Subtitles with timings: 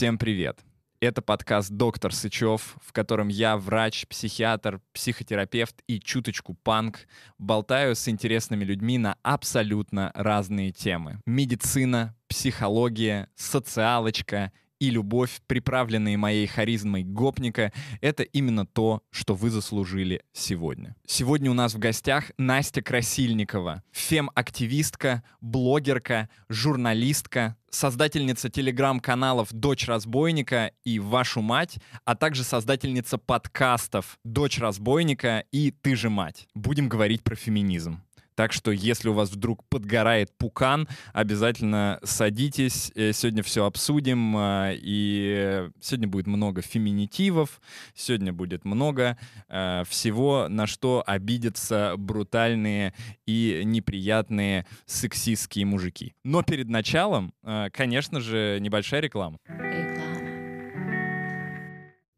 [0.00, 0.58] Всем привет!
[1.00, 7.00] Это подкаст «Доктор Сычев», в котором я, врач, психиатр, психотерапевт и чуточку панк,
[7.36, 11.20] болтаю с интересными людьми на абсолютно разные темы.
[11.26, 20.22] Медицина, психология, социалочка и любовь, приправленные моей харизмой гопника, это именно то, что вы заслужили
[20.32, 20.96] сегодня.
[21.06, 30.98] Сегодня у нас в гостях Настя Красильникова, фем-активистка, блогерка, журналистка, создательница телеграм-каналов «Дочь разбойника» и
[30.98, 36.48] «Вашу мать», а также создательница подкастов «Дочь разбойника» и «Ты же мать».
[36.54, 38.02] Будем говорить про феминизм.
[38.40, 42.90] Так что, если у вас вдруг подгорает пукан, обязательно садитесь.
[42.94, 44.34] Э, сегодня все обсудим.
[44.34, 47.60] Э, и сегодня будет много феминитивов.
[47.94, 49.18] Сегодня будет много
[49.50, 52.94] э, всего, на что обидятся брутальные
[53.26, 56.14] и неприятные сексистские мужики.
[56.24, 57.34] Но перед началом,
[57.72, 59.36] конечно же, небольшая реклама.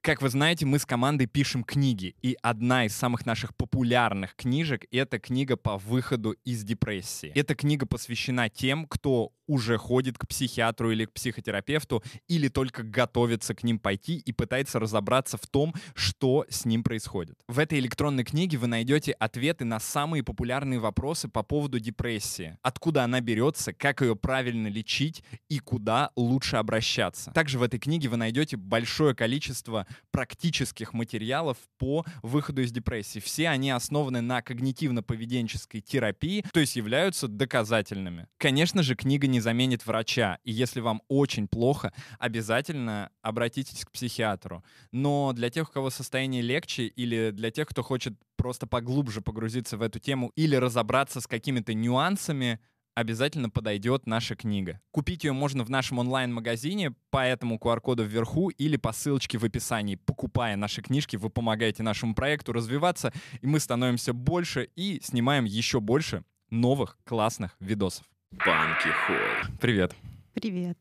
[0.02, 4.84] Как вы знаете, мы с командой пишем книги, и одна из самых наших популярных книжек—
[4.90, 7.30] это книга по выходу из депрессии.
[7.36, 13.54] Эта книга посвящена тем, кто уже ходит к психиатру или к психотерапевту, или только готовится
[13.54, 17.36] к ним пойти и пытается разобраться в том, что с ним происходит.
[17.48, 22.58] В этой электронной книге вы найдете ответы на самые популярные вопросы по поводу депрессии.
[22.62, 27.32] Откуда она берется, как ее правильно лечить и куда лучше обращаться.
[27.32, 33.18] Также в этой книге вы найдете большое количество практических материалов по выходу из депрессии.
[33.18, 38.26] Все они основаны на когнитивно-поведенческой терапии, то есть являются доказательными.
[38.38, 40.38] Конечно же, книга не заменит врача.
[40.44, 44.62] И если вам очень плохо, обязательно обратитесь к психиатру.
[44.92, 49.76] Но для тех, у кого состояние легче, или для тех, кто хочет просто поглубже погрузиться
[49.76, 52.60] в эту тему или разобраться с какими-то нюансами,
[52.94, 54.80] обязательно подойдет наша книга.
[54.90, 59.96] Купить ее можно в нашем онлайн-магазине по этому QR-коду вверху или по ссылочке в описании.
[59.96, 65.80] Покупая наши книжки, вы помогаете нашему проекту развиваться, и мы становимся больше и снимаем еще
[65.80, 68.11] больше новых классных видосов.
[68.32, 69.56] Банки Холл.
[69.60, 69.94] Привет.
[70.32, 70.78] Привет.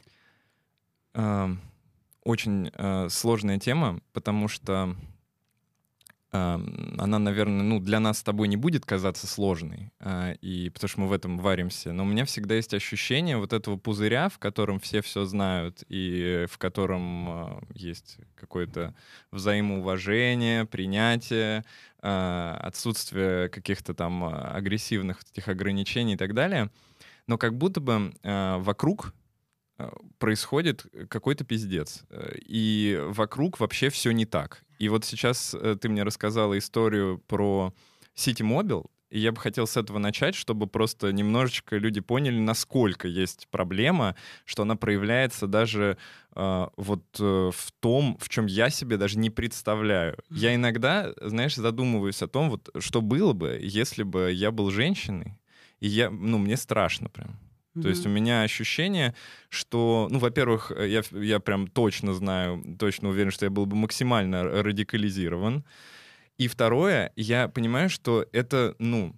[1.14, 1.50] Э,
[2.24, 4.96] очень э, сложная тема, потому что
[6.32, 6.60] э,
[6.98, 11.02] она, наверное, ну, для нас с тобой не будет казаться сложной, э, и потому что
[11.02, 11.92] мы в этом варимся.
[11.92, 16.46] Но у меня всегда есть ощущение вот этого пузыря, в котором все все знают, и
[16.50, 18.96] в котором э, есть какое-то
[19.32, 21.66] взаимоуважение, принятие,
[22.00, 26.72] отсутствие каких-то там агрессивных этих ограничений и так далее—
[27.32, 29.14] но как будто бы э, вокруг
[29.78, 32.04] э, происходит какой-то пиздец.
[32.10, 34.66] Э, и вокруг вообще все не так.
[34.80, 37.74] И вот сейчас э, ты мне рассказала историю про
[38.18, 43.08] City Mobile, и я бы хотел с этого начать, чтобы просто немножечко люди поняли, насколько
[43.08, 45.98] есть проблема, что она проявляется даже
[46.36, 50.18] э, вот э, в том, в чем я себе даже не представляю.
[50.30, 55.38] Я иногда, знаешь, задумываюсь о том, вот что было бы, если бы я был женщиной,
[55.82, 57.30] и я, ну, мне страшно прям.
[57.76, 57.82] Mm-hmm.
[57.82, 59.14] То есть у меня ощущение,
[59.50, 63.76] что, ну, во-первых, э, я, я прям точно знаю, точно уверен, что я был бы
[63.76, 65.64] максимально радикализирован.
[66.38, 69.16] И второе, я понимаю, что это, ну,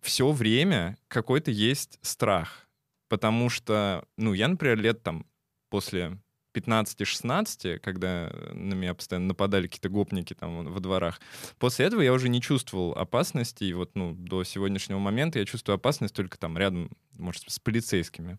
[0.00, 2.68] все время какой-то есть страх.
[3.08, 5.26] Потому что, ну, я, например, лет там
[5.68, 6.18] после
[6.54, 11.20] 15-16, когда на меня постоянно нападали какие-то гопники там во дворах,
[11.58, 15.76] после этого я уже не чувствовал опасности, и вот ну, до сегодняшнего момента я чувствую
[15.76, 18.38] опасность только там рядом, может, с полицейскими.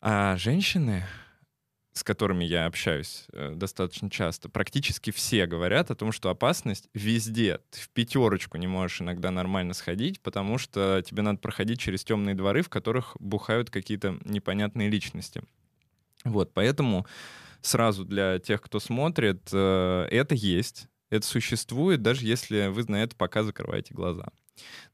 [0.00, 1.04] А женщины,
[1.92, 7.60] с которыми я общаюсь э, достаточно часто, практически все говорят о том, что опасность везде.
[7.70, 12.34] Ты в пятерочку не можешь иногда нормально сходить, потому что тебе надо проходить через темные
[12.34, 15.42] дворы, в которых бухают какие-то непонятные личности.
[16.24, 17.06] Вот, поэтому
[17.62, 23.16] сразу для тех, кто смотрит, э, это есть, это существует, даже если вы на это
[23.16, 24.28] пока закрываете глаза.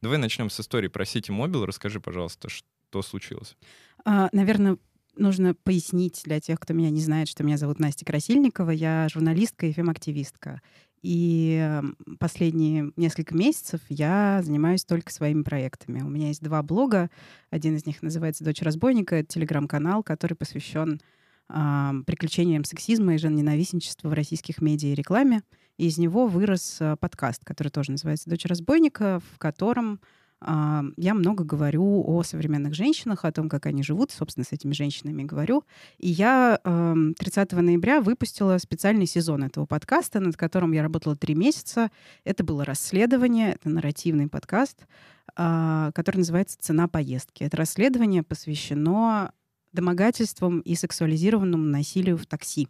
[0.01, 1.65] Давай начнем с истории про City Mobile.
[1.65, 3.57] Расскажи, пожалуйста, что случилось.
[4.05, 4.79] А, наверное,
[5.17, 8.71] нужно пояснить для тех, кто меня не знает, что меня зовут Настя Красильникова.
[8.71, 10.61] Я журналистка и фем-активистка.
[11.03, 11.81] И
[12.19, 16.01] последние несколько месяцев я занимаюсь только своими проектами.
[16.01, 17.11] У меня есть два блога.
[17.51, 19.17] Один из них называется «Дочь разбойника».
[19.17, 21.01] Это телеграм-канал, который посвящен
[21.49, 25.43] э, приключениям сексизма и женоненавистничества в российских медиа и рекламе.
[25.79, 30.01] И из него вырос э, подкаст, который тоже называется «Дочь разбойника», в котором
[30.41, 34.73] э, я много говорю о современных женщинах, о том, как они живут, собственно, с этими
[34.73, 35.65] женщинами говорю.
[35.99, 41.35] И я э, 30 ноября выпустила специальный сезон этого подкаста, над которым я работала три
[41.35, 41.91] месяца.
[42.25, 44.87] Это было расследование, это нарративный подкаст,
[45.35, 47.43] который называется «Цена поездки».
[47.43, 49.33] Это расследование посвящено
[49.77, 52.69] домогательствам и сексуализированному насилию в такси.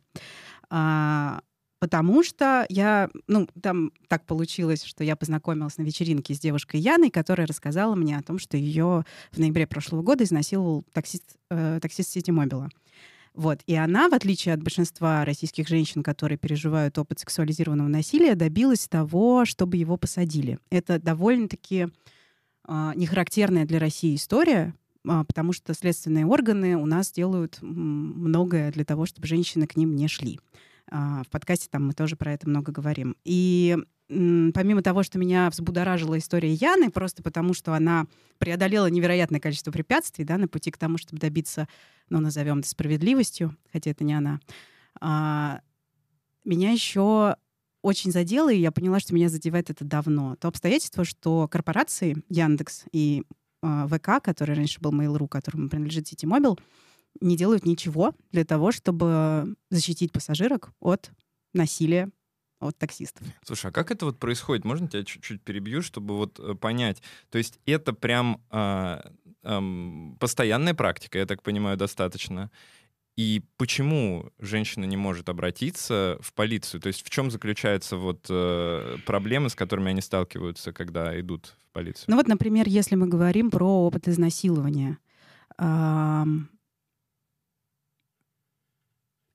[0.69, 1.41] А,
[1.79, 7.11] потому что я, ну, там так получилось, что я познакомилась на вечеринке с девушкой Яной,
[7.11, 12.11] которая рассказала мне о том, что ее в ноябре прошлого года изнасиловал таксист, э, таксист
[12.11, 12.69] Ситимобила.
[13.35, 13.61] Вот.
[13.67, 19.44] И она, в отличие от большинства российских женщин, которые переживают опыт сексуализированного насилия, добилась того,
[19.44, 20.59] чтобы его посадили.
[20.70, 21.88] Это довольно-таки
[22.67, 24.75] э, нехарактерная для России история,
[25.06, 30.08] потому что следственные органы у нас делают многое для того, чтобы женщины к ним не
[30.08, 30.41] шли.
[30.91, 33.17] Э, в подкасте там мы тоже про это много говорим.
[33.25, 33.76] И
[34.08, 38.06] помимо того, что меня взбудоражила история Яны, просто потому что она
[38.38, 41.67] преодолела невероятное количество препятствий да, на пути к тому, чтобы добиться,
[42.09, 44.38] ну, назовем это справедливостью, хотя это не она,
[45.00, 45.61] а,
[46.44, 47.37] меня еще
[47.82, 50.37] очень задело, и я поняла, что меня задевает это давно.
[50.37, 53.25] То обстоятельство, что корпорации Яндекс и
[53.89, 56.59] ВК, который раньше был Mail.ru, которому принадлежит Ситимобил,
[57.21, 61.11] не делают ничего для того, чтобы защитить пассажирок от
[61.55, 62.11] насилия
[62.61, 63.27] от таксистов.
[63.45, 64.65] Слушай, а как это вот происходит?
[64.65, 67.03] Можно тебя чуть-чуть перебью, чтобы вот э, понять?
[67.31, 69.01] То есть это прям э,
[69.43, 69.61] э,
[70.19, 72.51] постоянная практика, я так понимаю, достаточно.
[73.17, 76.83] И почему женщина не может обратиться в полицию?
[76.83, 81.73] То есть в чем заключаются вот э, проблемы, с которыми они сталкиваются, когда идут в
[81.73, 82.05] полицию?
[82.09, 84.99] Ну вот, например, если мы говорим про опыт изнасилования.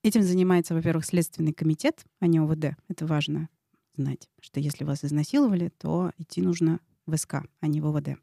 [0.03, 2.75] Этим занимается, во-первых, Следственный комитет, а не ОВД.
[2.87, 3.49] Это важно
[3.95, 8.19] знать, что если вас изнасиловали, то идти нужно в СК, а не в ОВД.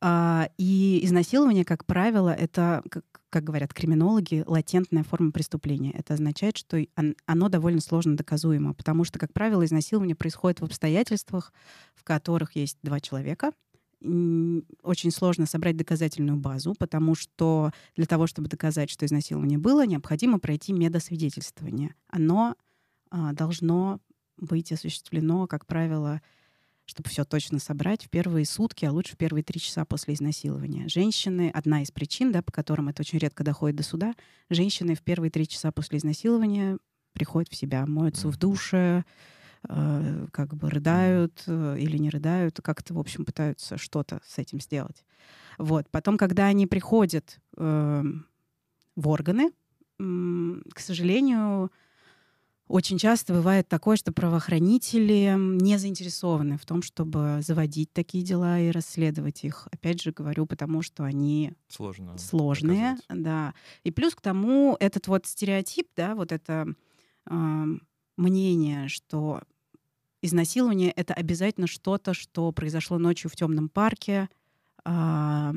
[0.00, 2.82] А, и изнасилование, как правило, это,
[3.28, 5.92] как, говорят криминологи, латентная форма преступления.
[5.92, 6.82] Это означает, что
[7.26, 11.52] оно довольно сложно доказуемо, потому что, как правило, изнасилование происходит в обстоятельствах,
[11.94, 13.52] в которых есть два человека,
[14.02, 20.38] очень сложно собрать доказательную базу, потому что для того, чтобы доказать, что изнасилование было, необходимо
[20.38, 21.94] пройти медосвидетельствование.
[22.08, 22.56] Оно
[23.10, 24.00] а, должно
[24.38, 26.22] быть осуществлено, как правило,
[26.90, 30.88] чтобы все точно собрать в первые сутки, а лучше в первые три часа после изнасилования.
[30.88, 34.14] Женщины, одна из причин, да, по которым это очень редко доходит до суда,
[34.50, 36.78] женщины в первые три часа после изнасилования
[37.12, 39.04] приходят в себя, моются в душе,
[39.68, 44.58] Э, как бы рыдают э, или не рыдают, как-то, в общем, пытаются что-то с этим
[44.60, 45.04] сделать.
[45.58, 45.88] Вот.
[45.90, 48.02] Потом, когда они приходят э,
[48.96, 49.50] в органы,
[49.98, 51.70] к сожалению,
[52.70, 58.70] очень часто бывает такое, что правоохранители не заинтересованы в том, чтобы заводить такие дела и
[58.70, 59.66] расследовать их.
[59.72, 63.54] Опять же говорю, потому что они Сложно сложные, да.
[63.82, 66.72] И плюс к тому этот вот стереотип, да, вот это
[67.28, 67.64] э,
[68.16, 69.42] мнение, что
[70.22, 74.28] изнасилование это обязательно что-то, что произошло ночью в темном парке,
[74.84, 75.54] а,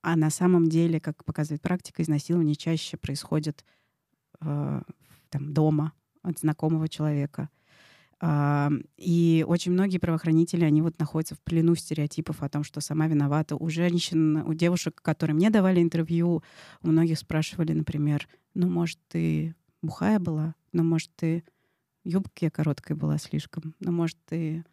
[0.00, 3.66] а на самом деле, как показывает практика, изнасилование чаще происходит
[4.40, 4.82] а,
[5.28, 5.92] там, дома
[6.28, 7.48] от знакомого человека.
[8.96, 13.54] И очень многие правоохранители, они вот находятся в плену стереотипов о том, что сама виновата.
[13.54, 16.42] У женщин, у девушек, которые мне давали интервью,
[16.82, 20.56] у многих спрашивали, например, ну, может, ты бухая была?
[20.72, 21.44] Ну, может, ты
[22.02, 24.64] юбке короткой была слишком, ну, может, ты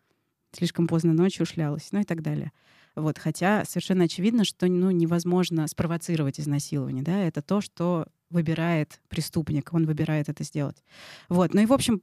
[0.52, 2.52] слишком поздно ночью шлялась, ну и так далее.
[2.96, 7.04] Вот, хотя совершенно очевидно, что ну, невозможно спровоцировать изнасилование.
[7.04, 7.22] Да?
[7.24, 10.84] Это то, что выбирает преступник, он выбирает это сделать.
[11.30, 11.54] Вот.
[11.54, 12.02] Ну и, в общем,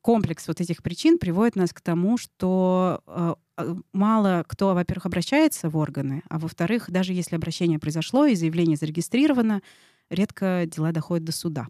[0.00, 5.70] комплекс вот этих причин приводит нас к тому, что э, э мало кто, во-первых, обращается
[5.70, 9.62] в органы, а во-вторых, даже если обращение произошло и заявление зарегистрировано,
[10.10, 11.68] редко дела доходят до суда.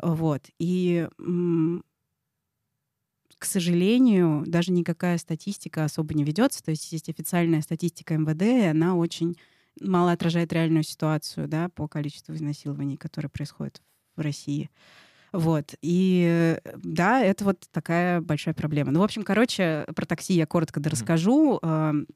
[0.00, 0.42] Вот.
[0.58, 1.08] И
[3.38, 6.62] к сожалению, даже никакая статистика особо не ведется.
[6.62, 9.36] То есть есть официальная статистика МВД, и она очень
[9.80, 13.82] мало отражает реальную ситуацию да, по количеству изнасилований, которые происходят
[14.16, 14.70] в России.
[15.32, 15.74] Вот.
[15.82, 18.92] И да, это вот такая большая проблема.
[18.92, 21.58] Ну, в общем, короче, про такси я коротко расскажу.
[21.62, 22.06] Mm-hmm.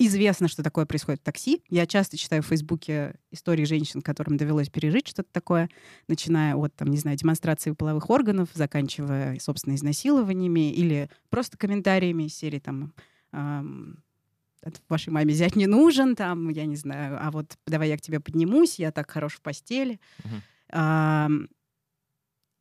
[0.00, 1.60] Известно, что такое происходит в такси.
[1.68, 5.68] Я часто читаю в Фейсбуке истории женщин, которым довелось пережить что-то такое,
[6.06, 12.34] начиная от, там, не знаю, демонстрации половых органов, заканчивая, собственно, изнасилованиями или просто комментариями из
[12.36, 12.94] серии там
[13.32, 14.04] эм,
[14.88, 18.20] вашей маме зять не нужен, там, я не знаю, а вот давай я к тебе
[18.20, 20.00] поднимусь, я так хорош в постели.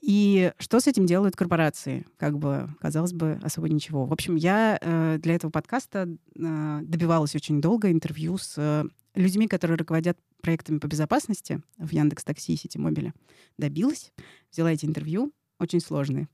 [0.02, 2.06] И что с этим делают корпорации?
[2.18, 4.06] Как бы, казалось бы, особо ничего.
[4.06, 8.84] В общем, я э, для этого подкаста э, добивалась очень долго интервью с э,
[9.16, 13.14] людьми, которые руководят проектами по безопасности в Яндекс Такси и Ситимобиле.
[13.58, 14.14] Добилась,
[14.52, 16.28] взяла эти интервью, очень сложные.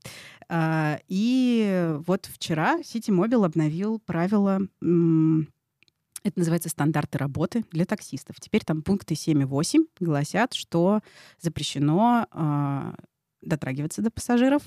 [0.48, 4.60] А, и вот вчера Ситимобил обновил правила
[6.24, 8.40] Это называется стандарты работы для таксистов.
[8.40, 11.00] Теперь там пункты 7 и 8 гласят, что
[11.40, 12.94] запрещено э,
[13.42, 14.62] дотрагиваться до пассажиров,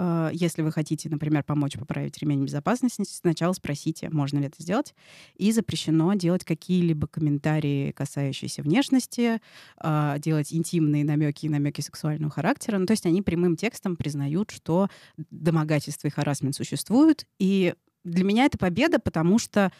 [0.00, 4.94] Э, если вы хотите, например, помочь поправить ремень безопасности, сначала спросите, можно ли это сделать.
[5.36, 9.40] И запрещено делать какие-либо комментарии, касающиеся внешности,
[9.82, 12.78] э, делать интимные намеки и намеки сексуального характера.
[12.78, 14.88] Ну, то есть они прямым текстом признают, что
[15.30, 17.26] домогательство и харасмент существуют.
[17.38, 19.70] И для меня это победа, потому что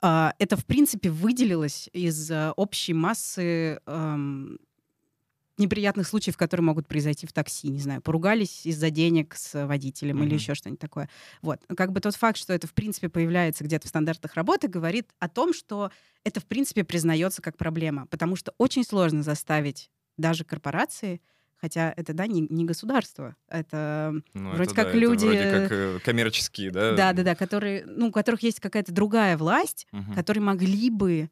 [0.00, 3.80] это, в принципе, выделилось из общей массы
[5.56, 10.26] неприятных случаев, которые могут произойти в такси, не знаю, поругались из-за денег с водителем mm-hmm.
[10.26, 11.08] или еще что-нибудь такое.
[11.42, 11.60] Вот.
[11.76, 15.28] Как бы тот факт, что это, в принципе, появляется где-то в стандартах работы, говорит о
[15.28, 15.92] том, что
[16.24, 18.06] это, в принципе, признается как проблема.
[18.08, 21.20] Потому что очень сложно заставить даже корпорации
[21.60, 23.36] Хотя это, да, не, не государство.
[23.48, 25.26] Это ну, вроде это, как да, люди...
[25.26, 26.94] Это вроде как э, коммерческие, да?
[26.94, 30.12] Да, да, да, которые, ну, у которых есть какая-то другая власть, угу.
[30.14, 31.30] которые могли бы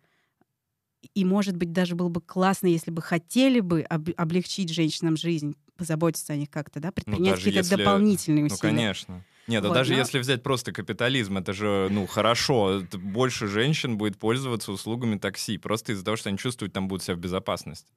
[1.15, 5.57] и, может быть, даже было бы классно, если бы хотели бы об, облегчить женщинам жизнь,
[5.77, 7.77] позаботиться о них как-то, да, ну, предпринять ну, какие-то если...
[7.77, 8.61] дополнительные усилия.
[8.63, 9.25] Ну, конечно.
[9.49, 9.99] Нет, вот, даже но...
[9.99, 15.93] если взять просто капитализм, это же, ну, хорошо, больше женщин будет пользоваться услугами такси, просто
[15.93, 17.93] из-за того, что они чувствуют, там будут себя в безопасности.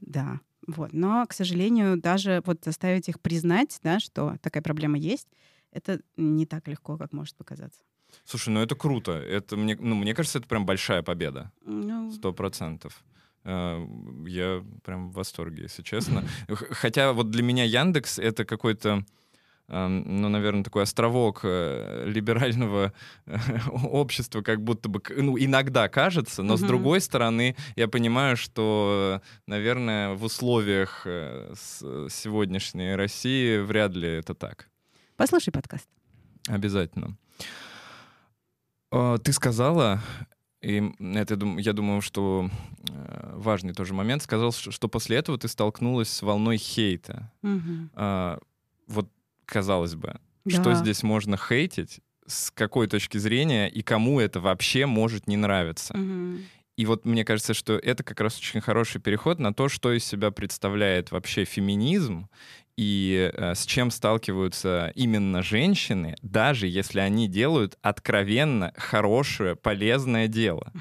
[0.00, 0.92] Да, вот.
[0.92, 5.28] Но, к сожалению, даже вот заставить их признать, да, что такая проблема есть,
[5.72, 7.82] это не так легко, как может показаться.
[8.24, 9.12] Слушай, ну это круто.
[9.12, 11.50] Это мне, ну, мне кажется, это прям большая победа.
[11.64, 12.12] Ну.
[12.12, 13.04] Сто процентов.
[13.44, 13.84] Э,
[14.26, 16.24] я прям в восторге, если честно.
[16.48, 19.04] Хотя вот для меня Яндекс— это какой-то
[19.68, 22.92] ну, наверное, такой островок э, либерального
[23.26, 23.36] э,
[23.72, 26.58] общества, как будто бы, ну, иногда кажется, но mm-hmm.
[26.58, 34.68] с другой стороны, я понимаю, что, наверное, в условиях сегодняшней России вряд ли это так.
[35.16, 35.88] Послушай подкаст.
[36.48, 37.16] Обязательно.
[38.90, 40.00] А, ты сказала,
[40.60, 42.48] и это, я думаю, что
[42.88, 47.30] э, важный тоже момент, сказал, что после этого ты столкнулась с волной хейта.
[47.42, 47.90] Угу.
[47.94, 48.38] А,
[48.86, 49.08] вот,
[49.46, 50.56] казалось бы, да.
[50.56, 55.94] что здесь можно хейтить, с какой точки зрения и кому это вообще может не нравиться.
[55.94, 56.38] Угу.
[56.76, 60.04] И вот мне кажется, что это как раз очень хороший переход на то, что из
[60.04, 62.28] себя представляет вообще феминизм
[62.76, 70.72] и э, с чем сталкиваются именно женщины, даже если они делают откровенно хорошее, полезное дело.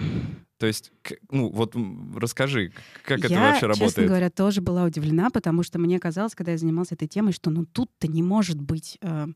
[0.64, 0.94] То есть,
[1.30, 1.76] ну вот
[2.16, 2.72] расскажи,
[3.04, 3.82] как я, это вообще работает?
[3.82, 7.34] Я, честно говоря, тоже была удивлена, потому что мне казалось, когда я занималась этой темой,
[7.34, 9.28] что ну тут-то не может быть э,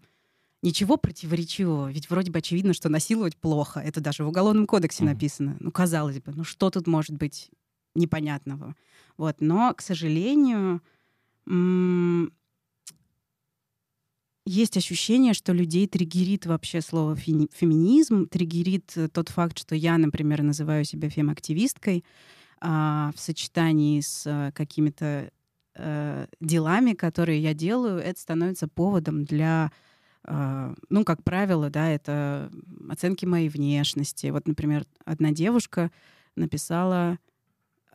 [0.61, 1.91] ничего противоречивого.
[1.91, 3.81] Ведь вроде бы очевидно, что насиловать плохо.
[3.81, 5.07] Это даже в Уголовном кодексе mm-hmm.
[5.07, 5.57] написано.
[5.59, 7.51] Ну, казалось бы, ну что тут может быть
[7.93, 8.73] непонятного?
[9.17, 9.41] Вот.
[9.41, 10.81] Но, к сожалению,
[14.47, 20.41] есть ощущение, что людей триггерит вообще слово феминизм, триггерит э, тот факт, что я, например,
[20.41, 22.05] называю себя фем-активисткой
[22.59, 25.29] а, в сочетании с а, какими-то
[25.75, 29.71] а, делами, которые я делаю, это становится поводом для
[30.23, 32.51] а, ну, как правило, да, это
[32.89, 34.27] оценки моей внешности.
[34.27, 35.91] Вот, например, одна девушка
[36.35, 37.17] написала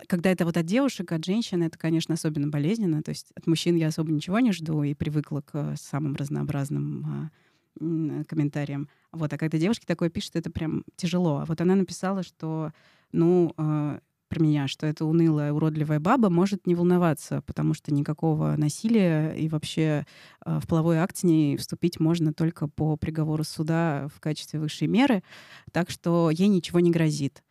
[0.09, 3.03] когда это вот от девушек, от женщин, это, конечно, особенно болезненно.
[3.03, 7.31] То есть от мужчин я особо ничего не жду и привыкла к самым разнообразным
[7.79, 8.89] а, комментариям.
[9.13, 11.39] Вот, а когда девушки такое пишут, это прям тяжело.
[11.39, 12.73] А вот она написала, что,
[13.13, 18.55] ну, э, про меня, что эта унылая, уродливая баба может не волноваться, потому что никакого
[18.57, 20.07] насилия и вообще
[20.45, 24.89] э, в половой акт с ней вступить можно только по приговору суда в качестве высшей
[24.89, 25.23] меры,
[25.71, 27.43] так что ей ничего не грозит.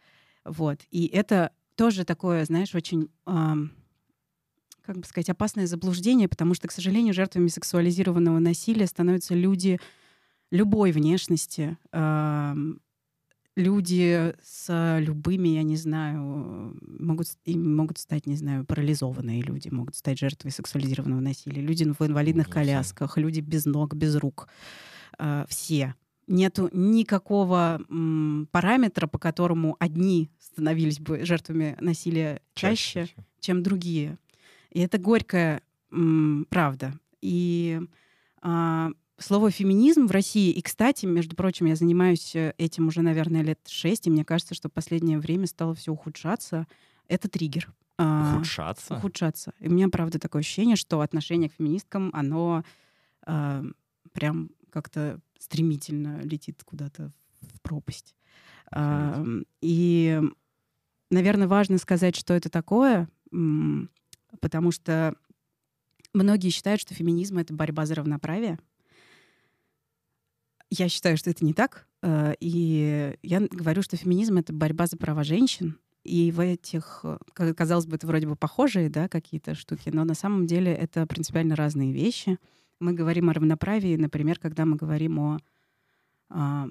[0.44, 0.80] Вот.
[0.90, 3.54] И это тоже такое, знаешь, очень, э,
[4.84, 9.80] как бы сказать, опасное заблуждение, потому что, к сожалению, жертвами сексуализированного насилия становятся люди
[10.52, 12.54] любой внешности, э,
[13.56, 20.20] люди с любыми, я не знаю, могут, могут стать, не знаю, парализованные люди, могут стать
[20.20, 24.50] жертвой сексуализированного насилия, люди в инвалидных колясках, люди без ног, без рук.
[25.18, 25.96] Э, все
[26.28, 33.16] нету никакого м, параметра, по которому одни становились бы жертвами насилия чаще, чаще.
[33.40, 34.18] чем другие.
[34.72, 35.62] И это горькая
[35.92, 36.94] м, правда.
[37.22, 37.82] И
[38.42, 43.42] а, слово феминизм в России, и, кстати, между прочим, я занимаюсь э, этим уже, наверное,
[43.44, 46.68] лет шесть, и мне кажется, что в последнее время стало все ухудшаться.
[47.08, 47.72] Это триггер.
[47.98, 48.96] А, ухудшаться?
[48.96, 49.54] Ухудшаться.
[49.60, 52.64] И у меня, правда, такое ощущение, что отношение к феминисткам, оно
[53.24, 53.64] а,
[54.14, 58.16] прям как-то стремительно летит куда-то в пропасть.
[58.72, 59.26] А,
[59.62, 60.22] и,
[61.10, 63.10] наверное, важно сказать, что это такое,
[64.40, 65.16] потому что
[66.14, 68.60] многие считают, что феминизм— это борьба за равноправие.
[70.70, 71.86] Я считаю, что это не так.
[72.02, 77.54] Э, и я говорю, что феминизм— это борьба за права женщин, и в этих, э,
[77.54, 81.56] казалось бы, это вроде бы похожие да, какие-то штуки, но на самом деле это принципиально
[81.56, 82.38] разные вещи.
[82.82, 85.38] Мы говорим о равноправии, например, когда мы говорим о
[86.30, 86.68] а,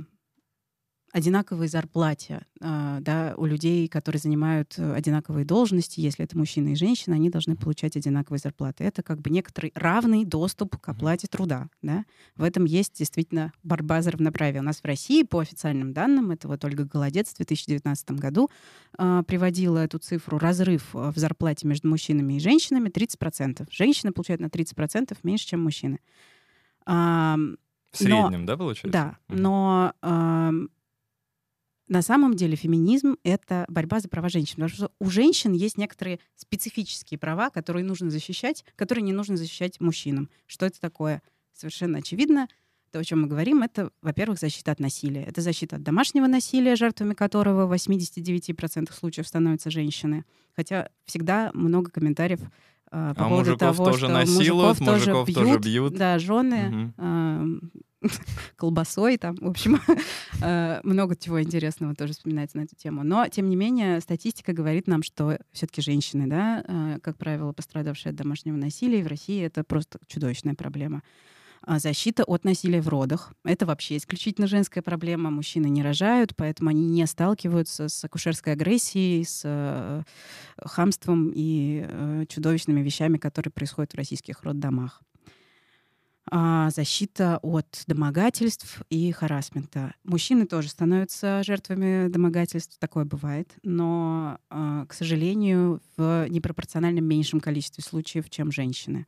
[1.12, 6.74] одинаковой зарплате э, да, у людей, которые занимают э, одинаковые должности, если это мужчина и
[6.74, 8.84] женщина, они должны получать одинаковые зарплаты.
[8.84, 11.68] Это как бы некоторый равный доступ к оплате труда.
[11.82, 12.04] Да?
[12.36, 14.60] В этом есть действительно борьба за равноправие.
[14.60, 18.48] У нас в России, по официальным данным, это вот Ольга Голодец в 2019 году
[18.98, 23.66] э, приводила эту цифру, разрыв в зарплате между мужчинами и женщинами 30%.
[23.70, 25.98] Женщины получают на 30% меньше, чем мужчины.
[26.86, 28.92] В среднем, но, да, получается?
[28.92, 29.92] Да, но
[31.90, 34.54] на самом деле феминизм— это борьба за права женщин.
[34.54, 39.80] Потому что у женщин есть некоторые специфические права, которые нужно защищать, которые не нужно защищать
[39.80, 40.30] мужчинам.
[40.46, 41.20] Что это такое?
[41.52, 42.48] Совершенно очевидно.
[42.92, 45.24] То, о чем мы говорим, это, во-первых, защита от насилия.
[45.24, 50.24] Это защита от домашнего насилия, жертвами которого в 89% случаев становятся женщины.
[50.54, 55.34] Хотя всегда много комментариев э, по а поводу того, тоже что насилуют, мужиков, мужиков тоже,
[55.34, 55.94] тоже бьют, бьют.
[55.94, 56.92] Да, жены угу.
[56.98, 57.80] э,
[58.56, 59.80] колбасой, там, в общем,
[60.42, 63.02] э, много чего интересного тоже вспоминается на эту тему.
[63.02, 68.10] Но, тем не менее, статистика говорит нам, что все-таки женщины, да, э, как правило, пострадавшие
[68.10, 71.02] от домашнего насилия в России, это просто чудовищная проблема.
[71.62, 73.34] А защита от насилия в родах.
[73.44, 75.30] Это вообще исключительно женская проблема.
[75.30, 80.02] Мужчины не рожают, поэтому они не сталкиваются с акушерской агрессией, с э,
[80.64, 85.02] хамством и чудовищными вещами, которые происходят в российских роддомах.
[86.32, 89.94] А, защита от домогательств и харасмента.
[90.04, 97.82] Мужчины тоже становятся жертвами домогательств, такое бывает, но, а, к сожалению, в непропорционально меньшем количестве
[97.82, 99.06] случаев, чем женщины.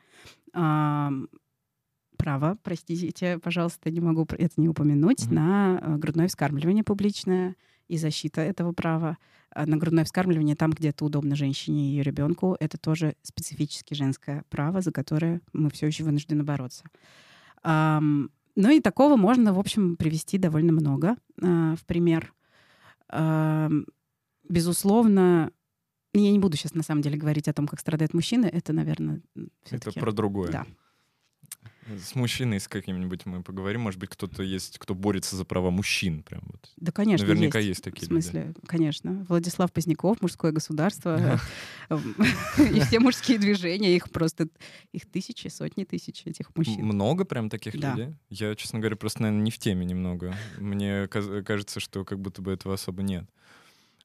[0.53, 5.35] Право, простите, пожалуйста, не могу это не упомянуть, mm-hmm.
[5.35, 7.57] на а, грудное вскармливание публичное
[7.89, 9.19] и защита этого права.
[9.55, 13.95] А на грудное вскармливание там, где это удобно женщине и ее ребенку, это тоже специфически
[13.95, 16.85] женское право, за которое мы все еще вынуждены бороться.
[17.65, 22.35] Ну и такого можно, в общем, привести довольно много а, в пример.
[24.49, 25.53] Безусловно,
[26.13, 28.47] я не буду сейчас на самом деле говорить о том, как страдают мужчины.
[28.47, 29.23] Это, наверное,
[29.71, 30.53] это про другое.
[30.53, 30.67] Да.
[31.87, 33.81] С мужчиной с каким-нибудь мы поговорим.
[33.83, 36.23] Может быть, кто-то есть, кто борется за права мужчин.
[36.23, 36.71] Прям вот.
[36.77, 37.69] Да, конечно, Наверняка есть.
[37.69, 38.61] есть такие В смысле, люди.
[38.67, 39.27] конечно.
[39.29, 41.41] Владислав Поздняков, «Мужское государство».
[42.59, 44.49] И все мужские движения, их просто...
[44.93, 46.85] Их тысячи, сотни тысяч этих мужчин.
[46.85, 48.15] Много прям таких людей?
[48.31, 50.35] Я, честно говоря, просто, наверное, не в теме немного.
[50.59, 53.25] Мне кажется, что как будто бы этого особо нет.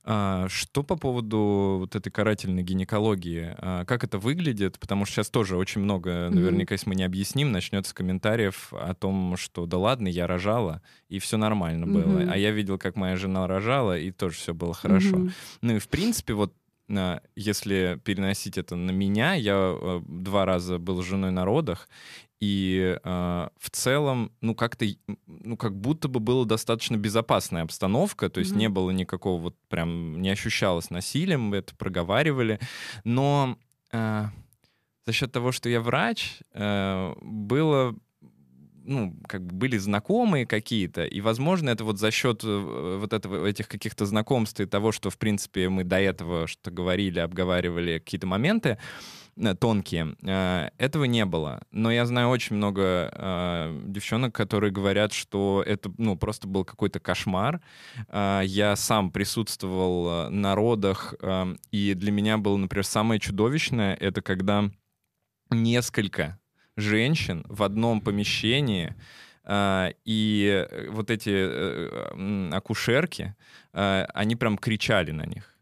[0.10, 3.54] А, что по поводу вот этой карательной гинекологии?
[3.58, 4.80] А, как это выглядит?
[4.80, 9.36] Потому что сейчас тоже очень много, наверняка, если мы не объясним, начнется комментариев о том,
[9.36, 12.20] что да ладно, я рожала, и все нормально было.
[12.20, 12.30] Мгм.
[12.32, 15.18] А я видел, как моя жена рожала, и тоже все было хорошо.
[15.18, 15.34] Мгм.
[15.62, 16.54] Ну и в принципе, вот
[16.90, 21.90] а, если переносить это на меня, я два раза был женой на родах,
[22.40, 24.86] и э, в целом, ну как-то,
[25.26, 28.60] ну как будто бы была достаточно безопасная обстановка, то есть Мгм.
[28.60, 32.60] не было никакого вот прям, не ощущалось насилием, мы это проговаривали,
[33.04, 33.58] но
[33.92, 34.26] э,
[35.06, 37.96] за счет того, что я врач, э, было
[38.90, 43.46] ну, как бы были знакомые какие-то, и, возможно, это вот за счет э, вот этого,
[43.46, 48.28] этих каких-то знакомств и того, что, в принципе, мы до этого что говорили, обговаривали какие-то
[48.28, 48.78] моменты э,
[49.60, 51.62] тонкие, э, этого не было.
[51.72, 57.00] Но я знаю очень много э, девчонок, которые говорят, что это, ну, просто был какой-то
[57.00, 57.62] кошмар.
[58.10, 63.96] Э, Я сам присутствовал э, на родах, э, и для меня было, например, самое чудовищное,
[63.96, 64.70] это когда
[65.50, 66.40] несколько
[66.76, 68.96] женщин в одном помещении,
[69.50, 73.36] и э, вот эти э, акушерки,
[73.72, 75.57] они прям кричали на них.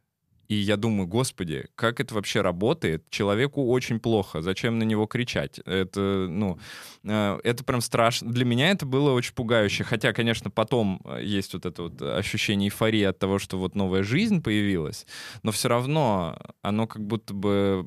[0.48, 3.10] И я думаю, господи, как это вообще работает?
[3.10, 4.42] Человеку очень плохо.
[4.42, 5.60] Зачем на него кричать?
[5.66, 6.60] Это, ну,
[7.04, 8.32] э, это прям страшно.
[8.32, 9.84] Для меня это было очень пугающе.
[9.84, 14.04] Хотя, конечно, потом э, есть вот это вот ощущение эйфории от того, что вот новая
[14.04, 15.06] жизнь появилась,
[15.44, 17.86] но все равно оно как будто бы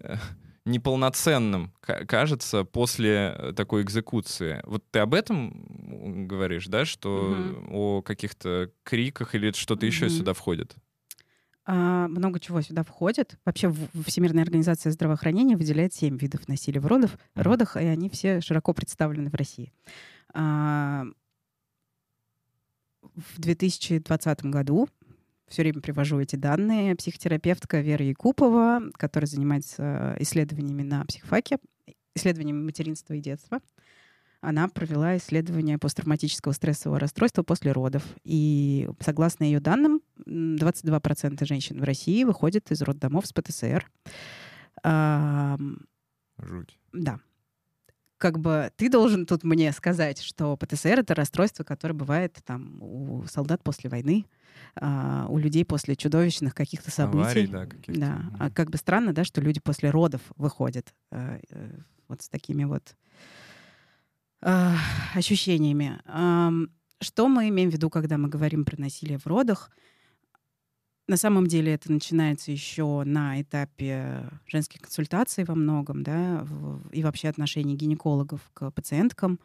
[0.00, 0.16] э,
[0.64, 4.60] неполноценным ка- кажется после такой экзекуции.
[4.66, 7.08] Вот ты об этом говоришь, да, что
[7.62, 7.74] Мгм.
[7.74, 10.14] о каких-то криках или что-то еще Мгм.
[10.14, 10.74] сюда входит?
[11.68, 13.38] А, много чего сюда входит.
[13.44, 13.74] Вообще
[14.06, 17.42] Всемирная организация здравоохранения выделяет семь видов насилия в родов, Мгм.
[17.42, 19.72] родах, и они все широко представлены в России.
[20.32, 21.04] А,
[23.02, 24.88] В 2020 году
[25.48, 26.96] все время привожу эти данные.
[26.96, 31.58] Психотерапевтка Вера Якупова, которая занимается исследованиями на психфаке,
[32.14, 33.60] исследованиями материнства и детства,
[34.46, 38.04] она провела исследование посттравматического стрессового расстройства после родов.
[38.22, 43.90] И согласно ее данным, 22% женщин в России выходят из роддомов с ПТСР.
[46.38, 46.78] Жуть.
[46.92, 47.18] Да.
[48.18, 53.24] Как бы ты должен тут мне сказать, что ПТСР— это расстройство, которое бывает там у
[53.26, 54.26] солдат после войны,
[54.76, 57.24] а, у людей после чудовищных каких-то событий.
[57.24, 58.00] Аварий, да, каких-то.
[58.00, 58.22] Да.
[58.38, 61.40] А как бы странно, да, что люди после родов выходят э,
[62.06, 62.94] вот с такими вот
[64.42, 64.72] э,
[65.14, 66.00] ощущениями.
[67.00, 69.70] Что мы имеем в виду, когда мы говорим про насилие в родах?
[71.08, 76.44] На самом деле это начинается еще на этапе женских консультаций во многом, да,
[76.90, 79.38] и вообще отношений гинекологов к пациенткам.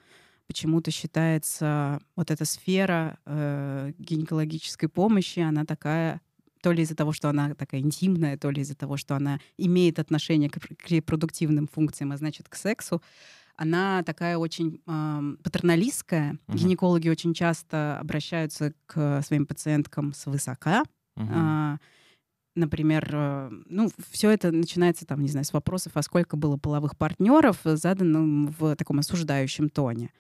[0.48, 6.20] Почему-то считается вот эта сфера э, гинекологической помощи, она такая
[6.62, 10.00] то ли из-за того, что она такая интимная, то ли из-за того, что она имеет
[10.00, 13.02] отношение к, репродуктивным функциям, а значит, к сексу,
[13.56, 16.34] она такая очень э, патерналистская.
[16.34, 16.56] Uh-huh.
[16.56, 20.84] Гинекологи очень часто обращаются к своим пациенткам с высока.
[21.18, 21.28] Uh-huh.
[21.30, 21.78] А,
[22.56, 26.98] например, э, ну, все это начинается там, не знаю, с вопросов, а сколько было половых
[26.98, 30.12] партнеров, заданным в таком осуждающем тоне.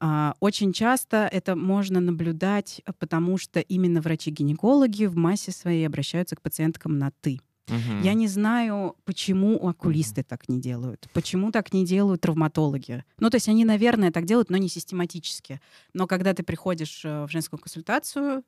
[0.00, 6.42] А, очень часто это можно наблюдать, потому что именно врачи-гинекологи в массе своей обращаются к
[6.42, 7.40] пациенткам на «ты».
[7.68, 8.02] Угу.
[8.02, 10.26] Я не знаю, почему окулисты угу.
[10.28, 13.04] так не делают, почему так не делают травматологи.
[13.18, 15.60] Ну, то есть они, наверное, так делают, но не систематически.
[15.94, 18.44] Но когда ты приходишь э, в женскую консультацию,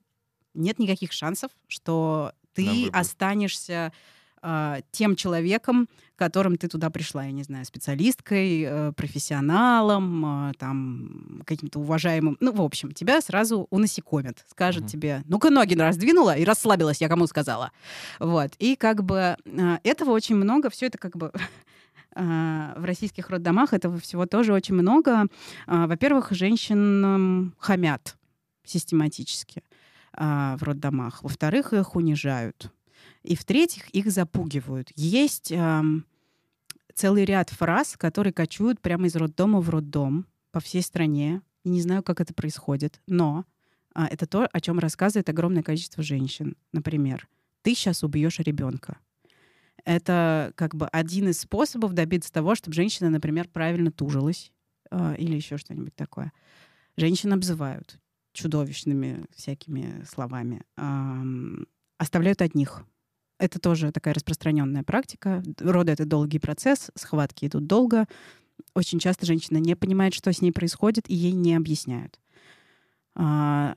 [0.55, 3.93] нет никаких шансов, что ты останешься
[4.43, 11.43] э, тем человеком, которым ты туда пришла, я не знаю, специалисткой, э, профессионалом, э, там,
[11.45, 12.37] каким-то уважаемым.
[12.41, 14.45] Ну, в общем, тебя сразу унасекомят.
[14.51, 14.89] Скажут mm-hmm.
[14.89, 17.71] тебе, ну-ка ноги раздвинула и расслабилась, я кому сказала.
[18.19, 18.53] Вот.
[18.59, 20.71] И как бы э, этого очень много.
[20.71, 21.31] Все это как бы
[22.15, 25.27] в российских роддомах этого всего тоже очень много.
[25.67, 28.17] Во-первых, женщин хамят
[28.65, 29.63] систематически
[30.15, 31.23] в роддомах.
[31.23, 32.73] Во-вторых, их унижают.
[33.27, 34.93] И в-третьих, их запугивают.
[34.95, 35.83] Есть э,
[36.95, 41.43] целый ряд фраз, которые кочуют прямо из роддома в роддом по всей стране.
[41.65, 43.45] И не знаю, как это происходит, но
[43.97, 46.57] э, это то, о чем рассказывает огромное количество женщин.
[46.73, 47.29] Например,
[47.63, 48.99] ты сейчас убьешь ребенка.
[49.85, 54.53] Это как бы один из способов добиться того, чтобы женщина, например, правильно тужилась
[54.93, 56.33] э, или еще что-нибудь такое.
[56.97, 57.99] Женщин обзывают
[58.33, 60.63] чудовищными всякими словами.
[60.77, 61.65] Э,
[61.99, 62.85] оставляют одних
[63.39, 65.43] это тоже такая распространенная практика.
[65.59, 68.07] Роды— это долгий процесс, схватки идут долго.
[68.75, 72.19] Очень часто женщина не понимает, что с ней происходит, и ей не объясняют.
[73.15, 73.77] А,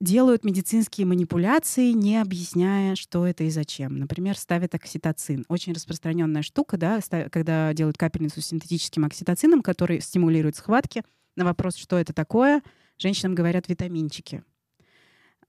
[0.00, 3.96] делают медицинские манипуляции, не объясняя, что это и зачем.
[3.96, 5.44] Например, ставят окситоцин.
[5.48, 11.02] Очень распространенная штука, да, когда делают капельницу с синтетическим окситоцином, который стимулирует схватки.
[11.36, 12.62] На вопрос, что это такое,
[12.98, 14.42] женщинам говорят витаминчики.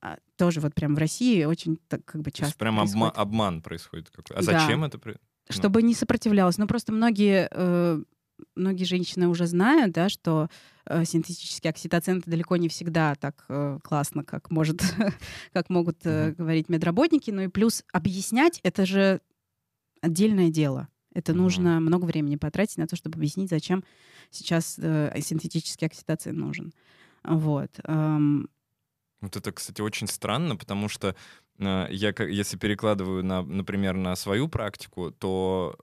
[0.03, 2.57] А, тоже вот прям в России очень так как бы часто.
[2.57, 4.35] Прям обма- обман происходит какой.
[4.35, 4.59] А да.
[4.59, 4.99] зачем это?
[5.05, 5.13] Ну.
[5.49, 6.57] Чтобы не сопротивлялась.
[6.57, 8.03] Ну просто многие э,
[8.57, 10.49] многие женщины уже знают, да, что
[10.87, 14.81] э, синтетический окситоцин это далеко не всегда так э, классно, как может,
[15.53, 16.35] как могут э, mm-hmm.
[16.35, 17.31] говорить медработники.
[17.31, 19.21] Ну и плюс объяснять это же
[20.01, 20.89] отдельное дело.
[21.13, 21.35] Это mm-hmm.
[21.35, 23.85] нужно много времени потратить на то, чтобы объяснить, зачем
[24.31, 26.73] сейчас э, синтетический окситоцин нужен.
[27.23, 27.71] Вот.
[27.85, 28.49] Эм,
[29.23, 31.15] вот это, кстати, очень странно, потому что
[31.59, 35.77] э, я, если перекладываю, на, например, на свою практику, то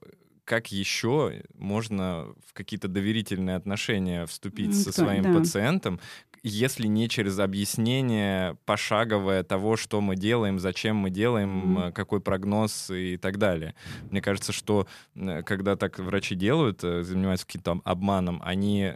[0.45, 5.33] как еще можно в какие-то доверительные отношения вступить со своим да.
[5.33, 5.99] пациентом,
[6.43, 11.91] если не через объяснение пошаговое того, что мы делаем, зачем мы делаем, mm-hmm.
[11.93, 13.75] какой прогноз и так далее.
[14.09, 18.95] Мне кажется, что э, когда так врачи делают, э, занимаются каким-то обманом, они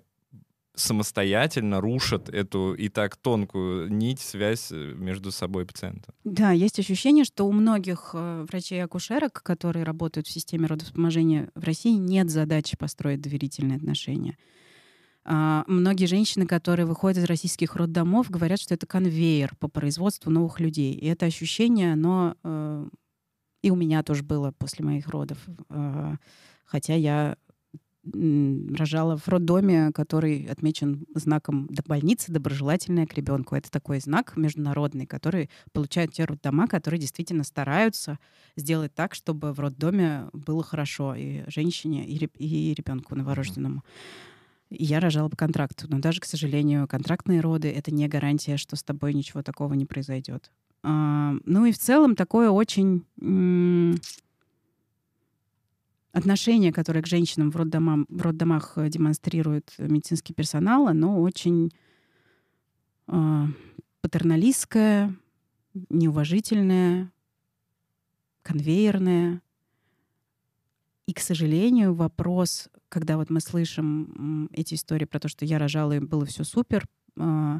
[0.75, 6.13] самостоятельно рушат эту и так тонкую нить, связь э, между собой и пациентом.
[6.23, 11.95] Да, есть ощущение, что у многих э, врачей-акушерок, которые работают в системе родовспоможения в России,
[11.95, 14.37] нет задачи построить доверительные отношения.
[15.23, 20.59] А, многие женщины, которые выходят из российских роддомов, говорят, что это конвейер по производству новых
[20.59, 20.93] людей.
[20.93, 22.87] И это ощущение, оно э,
[23.63, 25.39] и у меня тоже было после моих родов.
[26.65, 27.35] Хотя я
[28.13, 33.55] рожала в роддоме, который отмечен знаком больницы доброжелательная к ребенку.
[33.55, 38.19] Это такой знак международный, который получают те роддома, которые действительно стараются
[38.55, 43.83] сделать так, чтобы в роддоме было хорошо и женщине, и, и ребенку новорожденному.
[44.69, 45.87] я рожала по контракту.
[45.89, 49.85] Но даже, к сожалению, контрактные роды— это не гарантия, что с тобой ничего такого не
[49.85, 50.51] произойдет.
[50.83, 53.03] А, ну и в целом такое очень
[56.15, 61.71] отношение, которое к женщинам в, роддомам, в роддомах э, демонстрирует медицинский персонал, оно очень
[63.07, 63.45] э,
[64.01, 65.13] патерналистское,
[65.89, 67.11] неуважительное,
[68.43, 69.41] конвейерное.
[71.05, 75.97] И, к сожалению, вопрос, когда вот мы слышим эти истории про то, что я рожала
[75.97, 76.85] и было все супер,
[77.17, 77.59] э,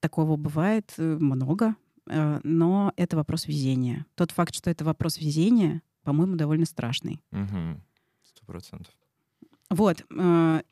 [0.00, 1.76] такого бывает э, много,
[2.08, 4.06] э, но это вопрос везения.
[4.16, 7.20] Тот факт, что это вопрос везения, по-моему, довольно страшный.
[8.22, 8.94] Сто процентов.
[9.70, 10.04] Вот.
[10.16, 10.62] Э,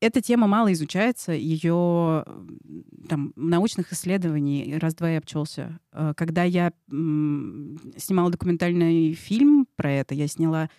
[0.00, 2.24] эта тема мало изучается, ее
[3.08, 5.80] там, научных исследований раз-два и обчелся.
[5.92, 10.70] Э, когда я снимала документальный фильм про это, я сняла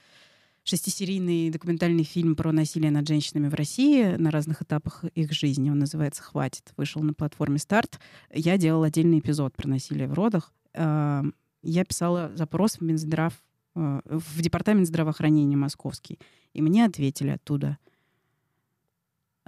[0.63, 5.69] шестисерийный документальный фильм про насилие над женщинами в России на разных этапах их жизни.
[5.69, 6.73] Он называется «Хватит».
[6.77, 7.99] Вышел на платформе «Старт».
[8.31, 10.53] Я делала отдельный эпизод про насилие в родах.
[10.73, 11.23] Э,
[11.61, 13.33] я писала запрос в Минздрав,
[13.75, 16.19] в Департамент здравоохранения московский.
[16.53, 17.77] И мне ответили оттуда—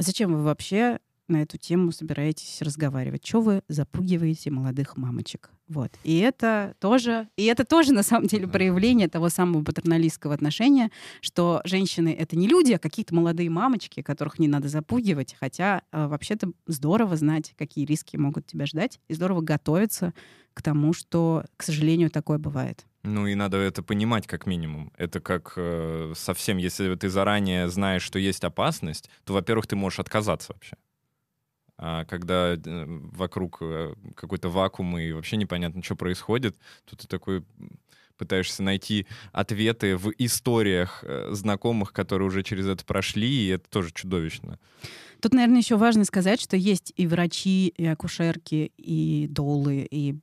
[0.02, 3.24] а зачем вы вообще на эту тему собираетесь разговаривать?
[3.24, 5.52] Что вы запугиваете молодых мамочек?
[5.68, 5.92] Вот.
[6.04, 10.90] И это тоже, и это тоже на самом деле проявление того самого патерналистского отношения,
[11.22, 16.08] что женщины— это не люди, а какие-то молодые мамочки, которых не надо запугивать, хотя э,
[16.08, 20.16] вообще-то здорово знать, какие риски могут тебя ждать, и здорово готовиться
[20.56, 22.88] к тому, что, к сожалению, такое бывает.
[23.04, 24.92] Ну и надо это понимать как минимум.
[24.98, 30.00] Это как э, совсем, если ты заранее знаешь, что есть опасность, то, во-первых, ты можешь
[30.00, 30.76] отказаться вообще.
[31.78, 37.44] А когда э, вокруг э, какой-то вакуум и вообще непонятно, что происходит, то ты такой
[38.18, 43.92] пытаешься найти ответы в историях э, знакомых, которые уже через это прошли, и это тоже
[43.92, 44.60] чудовищно.
[45.22, 50.16] Тут, наверное, еще важно сказать, что есть и врачи, и акушерки, и долы, и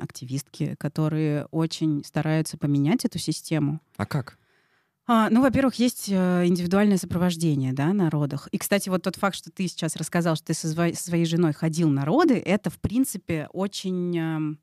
[0.00, 3.80] активистки, которые очень стараются поменять эту систему.
[3.96, 4.36] А как?
[5.06, 8.48] А, ну, во-первых, есть э, индивидуальное сопровождение да, на родах.
[8.48, 11.88] И, кстати, вот тот факт, что ты сейчас рассказал, что ты со, своей, женой ходил
[11.88, 14.56] на роды, это, в принципе, очень э,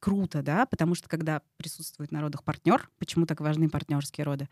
[0.00, 4.48] круто, да, потому что когда присутствует на родах партнер, почему так важны партнерские роды,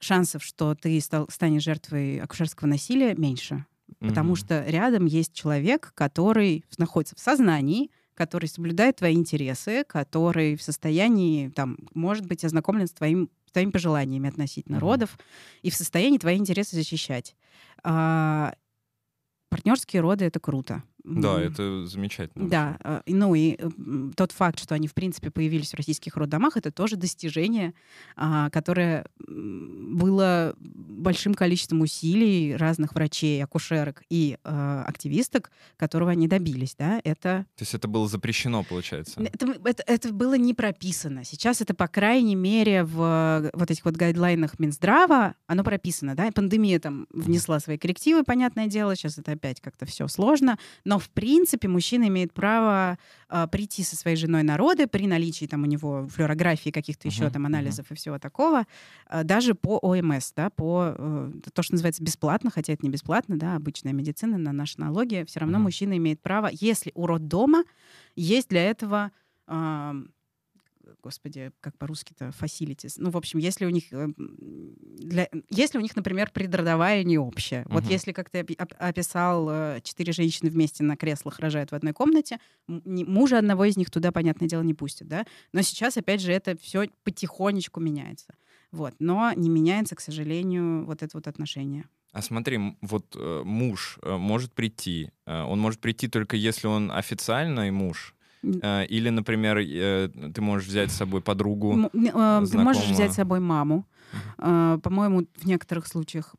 [0.00, 3.64] шансов, что ты стал, станешь жертвой акушерского насилия, меньше.
[4.00, 4.36] Потому mm-hmm.
[4.36, 11.48] что рядом есть человек, который находится в сознании, который соблюдает твои интересы, который в состоянии,
[11.48, 14.80] там, может быть, ознакомлен с твоим, твоими пожеланиями относительно mm-hmm.
[14.80, 15.18] родов
[15.62, 17.34] и в состоянии твои интересы защищать.
[17.82, 18.54] А,
[19.48, 20.82] партнерские роды это круто.
[21.04, 22.48] Да, это замечательно.
[22.48, 23.58] Да, э, ну и
[24.16, 27.74] тот факт, что они, в принципе, появились в российских роддомах, это тоже достижение,
[28.16, 36.74] а, которое было большим количеством усилий разных врачей, акушерок и э, активисток, которого они добились,
[36.78, 37.46] да, это...
[37.56, 39.20] То есть это было запрещено, получается?
[39.20, 41.24] Это, это, это было не прописано.
[41.24, 46.78] Сейчас это, по крайней мере, в вот этих вот гайдлайнах Минздрава оно прописано, да, пандемия
[46.78, 51.68] там внесла свои коррективы, понятное дело, сейчас это опять как-то все сложно, но, в принципе,
[51.68, 56.06] мужчина имеет право э, прийти со своей женой на роды при наличии там у него
[56.08, 57.94] флюорографии, каких-то uh-huh, еще там анализов uh-huh.
[57.94, 58.66] и всего такого,
[59.08, 63.38] э, даже по ОМС, да, по э, то, что называется бесплатно, хотя это не бесплатно,
[63.38, 65.62] да, обычная медицина на наши налоги, все равно uh-huh.
[65.62, 67.64] мужчина имеет право, если у роддома
[68.16, 69.10] есть для этого
[71.02, 72.94] господи, как по-русски-то, facilities.
[72.96, 77.62] Ну, в общем, если у них, э, для, если у них, например, предродовая не общая.
[77.62, 77.72] Uh-huh.
[77.74, 78.40] Вот если, как ты
[78.78, 83.90] описал, э, четыре женщины вместе на креслах рожают в одной комнате, мужа одного из них
[83.90, 85.26] туда, понятное дело, не пустят, да?
[85.52, 88.34] Но сейчас, опять же, это все потихонечку меняется.
[88.70, 88.94] Вот.
[88.98, 91.84] Но не меняется, к сожалению, вот это вот отношение.
[92.12, 95.10] А смотри, вот э, муж может прийти.
[95.26, 100.96] Он может прийти только если он официальный муж, или, например, э, ты можешь взять с
[100.96, 101.90] собой подругу.
[101.94, 103.86] Э, ты можешь взять с собой маму.
[104.36, 106.34] По-моему, в некоторых случаях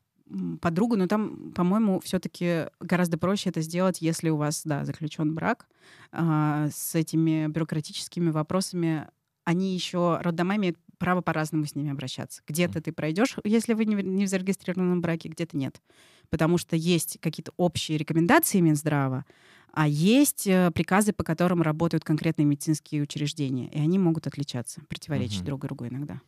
[0.60, 5.66] подругу, но там, по-моему, все-таки гораздо проще это сделать, если у вас, да, заключен брак
[6.12, 9.08] с этими бюрократическими вопросами.
[9.44, 12.42] Они еще, роддома имеют право по-разному с ними обращаться.
[12.46, 15.80] Где-то ты пройдешь, если вы не в зарегистрированном браке, где-то нет.
[16.30, 19.24] Потому что есть какие-то общие рекомендации Минздрава,
[19.72, 25.40] а есть э, приказы, по которым работают конкретные медицинские учреждения, и они могут отличаться, противоречить
[25.40, 25.46] угу.
[25.46, 26.20] друг другу иногда.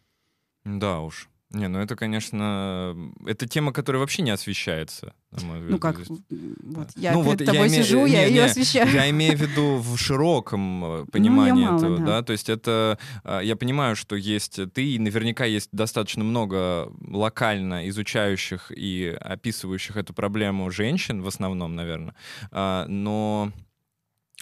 [0.64, 1.28] Да уж.
[1.50, 5.14] Не, ну это, конечно, это тема, которая вообще не освещается.
[5.30, 8.12] Ну как, вот я ну, перед вот тобой я сижу, име...
[8.12, 8.92] я не, ее не, освещаю.
[8.92, 12.04] Я имею в виду в широком э, ну, понимании ну, мало, этого, да.
[12.04, 16.92] да, то есть это, а, я понимаю, что есть ты, и наверняка есть достаточно много
[17.00, 22.16] локально изучающих и описывающих эту проблему женщин в основном, наверное,
[22.50, 23.52] а, но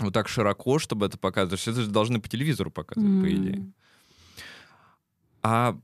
[0.00, 3.22] вот так широко, чтобы это показывать, это же должны по телевизору показывать, mm.
[3.22, 3.72] по идее.
[5.42, 5.78] А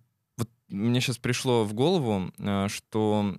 [0.71, 3.37] мне сейчас пришло в голову, э, что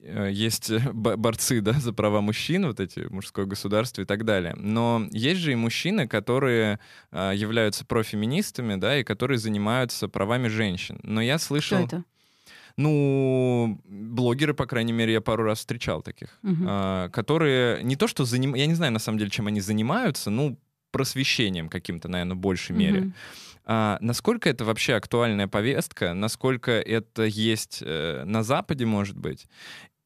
[0.00, 4.54] э, есть борцы да, за права мужчин, вот эти мужское государство и так далее.
[4.56, 6.78] Но есть же и мужчины, которые
[7.10, 11.00] э, являются профеминистами, да, и которые занимаются правами женщин.
[11.02, 11.86] Но я слышал...
[11.86, 12.04] Кто это?
[12.76, 18.24] Ну, блогеры, по крайней мере, я пару раз встречал таких, а, которые не то что
[18.24, 18.54] заним...
[18.54, 20.56] Я не знаю, на самом деле, чем они занимаются, ну,
[20.90, 23.12] просвещением каким-то, наверное, в большей мере.
[23.72, 26.12] А, насколько это вообще актуальная повестка?
[26.12, 29.46] Насколько это есть э, на Западе, может быть?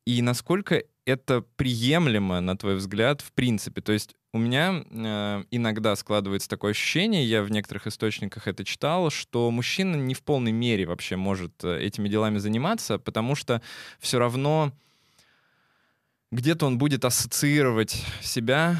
[0.05, 3.81] И насколько это приемлемо, на твой взгляд, в принципе?
[3.81, 9.09] То есть у меня э, иногда складывается такое ощущение, я в некоторых источниках это читал,
[9.09, 13.63] что мужчина не в полной мере вообще может э, этими делами заниматься, потому что
[13.99, 14.73] все равно
[16.35, 18.77] где-то он будет ассоциировать себя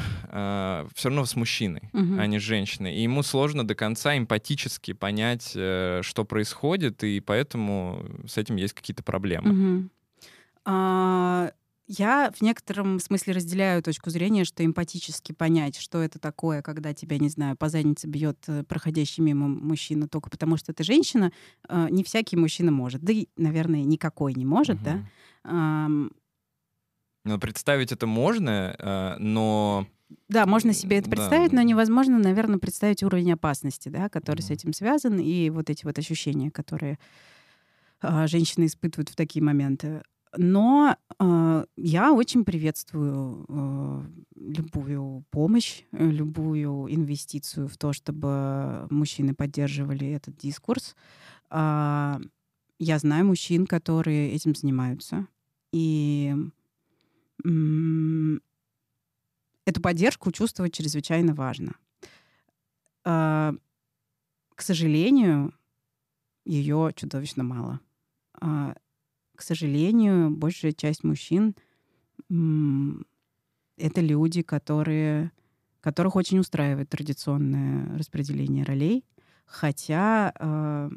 [0.93, 2.19] все равно с мужчиной, Мгм.
[2.19, 2.95] а не с женщиной.
[2.95, 8.73] И ему сложно до конца эмпатически понять, э, что происходит, и поэтому с этим есть
[8.73, 9.51] какие-то проблемы.
[9.53, 9.91] Мгм.
[10.65, 11.51] А,
[11.87, 17.19] Я в некотором смысле разделяю точку зрения, что эмпатически понять, что это такое, когда тебя,
[17.19, 21.31] не знаю, по заднице бьет э, проходящий мимо мужчина только потому, что ты женщина,
[21.69, 23.03] э, не всякий мужчина может.
[23.03, 25.05] Да и, наверное, никакой не может, да?
[27.25, 29.87] Ну, представить это можно, э, но...
[30.29, 31.15] Да, можно себе это Да.
[31.15, 34.53] представить, но невозможно, наверное, представить уровень опасности, да, который с Мгм.
[34.53, 36.99] этим связан, и вот эти вот ощущения, которые
[38.01, 40.03] а, женщины испытывают в такие моменты.
[40.37, 49.33] Но а, я очень приветствую а, любую помощь, э, любую инвестицию в то, чтобы мужчины
[49.33, 50.95] поддерживали этот дискурс.
[51.49, 52.19] А,
[52.77, 55.25] я знаю мужчин, которые этим занимаются.
[55.71, 56.35] И
[59.65, 61.75] эту поддержку чувствовать чрезвычайно важно.
[63.03, 63.53] А,
[64.55, 65.53] К сожалению,
[66.45, 67.79] ее чудовищно мало.
[68.39, 68.75] А,
[69.35, 71.55] К сожалению, большая часть мужчин
[73.77, 75.31] это люди, которые,
[75.81, 79.05] которых очень устраивает традиционное распределение ролей,
[79.45, 80.89] хотя а,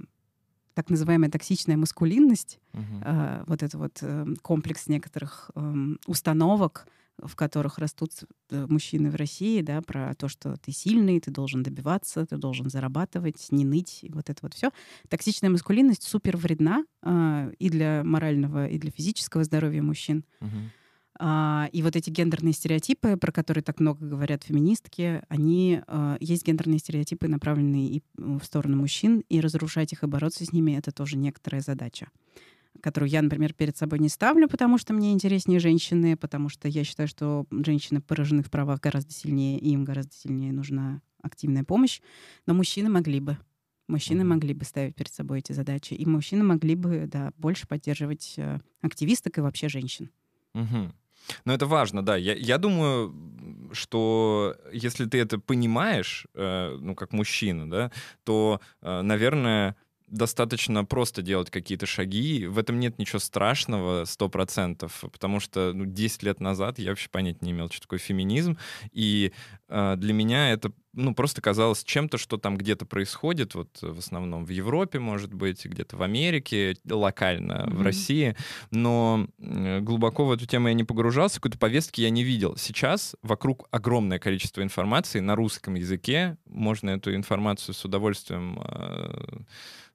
[0.79, 3.03] так называемая токсичная маскулинность Мгм.
[3.05, 6.87] э, вот это вот э, комплекс некоторых эм, установок,
[7.21, 8.13] в которых растут
[8.51, 12.71] э, мужчины в России, да, про то, что ты сильный, ты должен добиваться, ты должен
[12.71, 14.71] зарабатывать, не ныть, и вот это вот все.
[15.09, 20.25] Токсичная маскулинность супер вредна э, и для морального, и для физического здоровья мужчин.
[20.39, 20.71] Мгм.
[21.21, 26.47] А, и вот эти гендерные стереотипы, про которые так много говорят феминистки, они э, есть
[26.47, 30.93] гендерные стереотипы, направленные и в сторону мужчин, и разрушать их и бороться с ними это
[30.93, 32.09] тоже некоторая задача,
[32.81, 36.85] которую я, например, перед собой не ставлю, потому что мне интереснее женщины, потому что я
[36.85, 42.01] считаю, что женщины поражены в правах гораздо сильнее, и им гораздо сильнее нужна активная помощь.
[42.47, 43.39] Но мужчины могли бы.
[43.89, 48.35] Мужчины могли бы ставить перед собой эти задачи, и мужчины могли бы да, больше поддерживать
[48.37, 50.11] э, активисток и вообще женщин.
[50.53, 50.93] Мгм.
[51.45, 52.17] Ну, это важно, да.
[52.17, 53.15] Я, я думаю,
[53.73, 57.93] что если ты это понимаешь, э, ну, как мужчина, да,
[58.25, 59.77] то, э, наверное,
[60.11, 62.47] достаточно просто делать какие-то шаги.
[62.47, 67.09] В этом нет ничего страшного, сто процентов, потому что ну, 10 лет назад я вообще
[67.11, 68.57] понять не имел, что такое феминизм,
[68.93, 69.33] и
[69.69, 74.45] э, для меня это ну, просто казалось чем-то, что там где-то происходит, вот в основном
[74.45, 77.83] в Европе, может быть, где-то в Америке, локально в Мгм.
[77.83, 78.37] России,
[78.71, 82.57] но э, глубоко в эту тему я не погружался, какой-то повестки я не видел.
[82.57, 89.43] Сейчас вокруг огромное количество информации на русском языке, можно эту информацию с удовольствием э,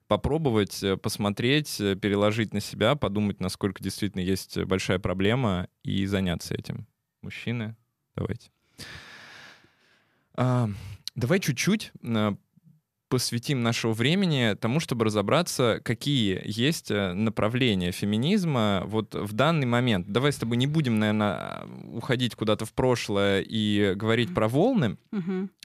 [0.08, 6.54] попробовать, э, посмотреть, э, переложить на себя, подумать, насколько действительно есть большая проблема и заняться
[6.54, 6.88] этим.
[7.22, 7.76] Мужчины,
[8.16, 8.52] давайте.
[10.36, 10.70] А,
[11.16, 12.36] давай чуть-чуть а,
[13.10, 20.08] посвятим нашего времени тому, чтобы разобраться, какие есть э, направления феминизма вот в данный момент.
[20.08, 24.98] Давай с тобой не будем, наверное, уходить куда-то в прошлое и говорить про волны,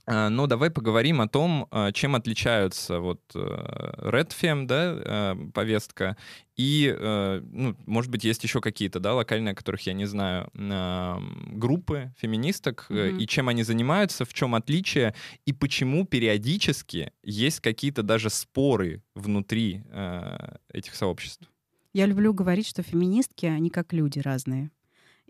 [0.05, 6.19] а, Но давай поговорим о том, чем отличаются вот э, Red Fem, да, э, повестка,
[6.59, 10.51] и, э, ну, может быть, есть еще какие-то, да, локальные, о которых я не знаю,
[11.53, 13.19] группы феминисток, Мгм.
[13.19, 15.15] и чем они занимаются, в чем отличие,
[15.47, 21.49] и почему периодически есть какие-то даже споры внутри э, этих сообществ.
[21.95, 24.71] Я люблю говорить, что феминистки, они как люди разные.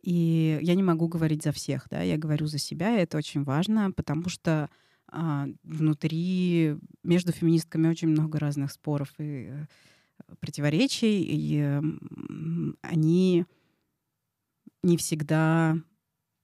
[0.03, 3.43] И я не могу говорить за всех, да, я говорю за себя, и это очень
[3.45, 4.71] важно, потому что
[5.11, 9.51] а, внутри между феминистками очень много разных споров и
[10.41, 11.81] противоречий, и
[12.83, 13.47] они
[14.83, 15.77] не всегда,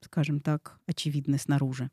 [0.01, 1.91] скажем так, очевидны снаружи.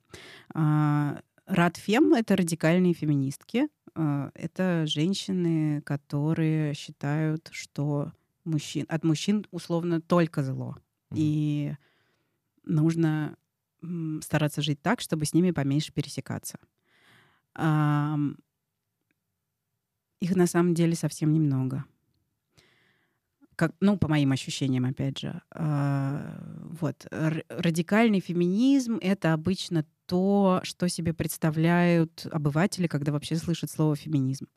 [0.54, 3.68] А, Радфем— это радикальные феминистки.
[3.96, 8.12] А, это женщины, которые считают, что
[8.44, 10.78] мужчин, от мужчин условно только зло.
[11.12, 11.16] Mm-hmm.
[11.18, 11.76] И
[12.64, 13.38] нужно
[14.22, 16.60] стараться жить так, чтобы с ними поменьше пересекаться.
[20.22, 21.84] Их на самом деле совсем немного.
[23.56, 25.42] Как, ну, по моим ощущениям, опять же.
[25.52, 27.08] А, вот.
[27.12, 34.48] Радикальный феминизм— это обычно то, что себе представляют обыватели, когда вообще слышат слово «феминизм».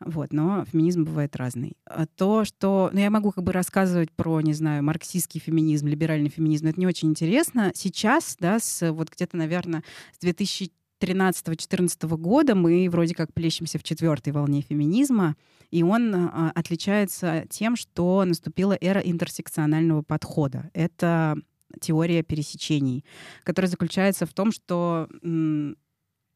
[0.00, 1.78] Вот, но феминизм бывает разный.
[1.86, 2.90] А то, что...
[2.92, 6.86] Ну, я могу как бы рассказывать про, не знаю, марксистский феминизм, либеральный феминизм, это не
[6.86, 7.72] очень интересно.
[7.74, 9.82] Сейчас, да, с вот где-то, наверное,
[10.12, 10.70] с 2000
[11.00, 15.36] 13-14 года мы вроде как плещемся в четвертой волне феминизма,
[15.70, 20.70] и он а, отличается тем, что наступила эра интерсекционального подхода.
[20.72, 21.36] Это
[21.80, 23.04] теория пересечений,
[23.42, 25.76] которая заключается в том, что м,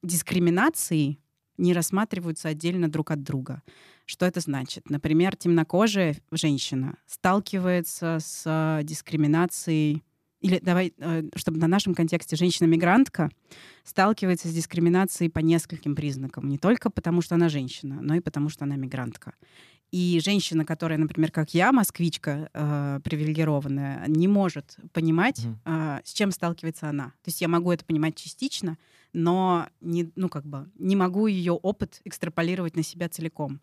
[0.02, 1.18] дискриминации
[1.56, 3.62] не рассматриваются отдельно друг от друга.
[4.06, 4.90] Что это значит?
[4.90, 10.02] Например, темнокожая женщина сталкивается с дискриминацией
[10.40, 13.30] или давай, э, чтобы на нашем контексте женщина-мигрантка
[13.84, 16.48] сталкивается с дискриминацией по нескольким признакам.
[16.48, 19.34] Не только потому, что она женщина, но и потому, что она мигрантка.
[19.90, 26.30] И женщина, которая, например, как я, москвичка э, привилегированная, не может понимать, э, с чем
[26.30, 27.06] сталкивается она.
[27.06, 28.78] То есть я могу это понимать частично,
[29.12, 33.60] но не, ну, как бы, не могу ее опыт экстраполировать на себя целиком.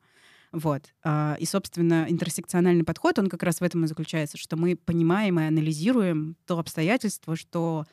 [0.52, 0.94] Вот.
[1.04, 5.40] А, и, собственно, интерсекциональный подход, он как раз в этом и заключается, что мы понимаем
[5.40, 7.86] и анализируем то обстоятельство, что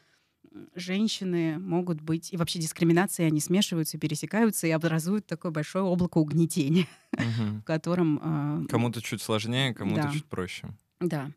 [0.74, 6.86] женщины могут быть, и вообще дискриминации, они смешиваются, пересекаются и образуют такое большое облако угнетения,
[7.12, 8.20] в котором...
[8.22, 10.68] А, кому-то чуть сложнее, кому-то чуть проще.
[11.00, 11.30] Да.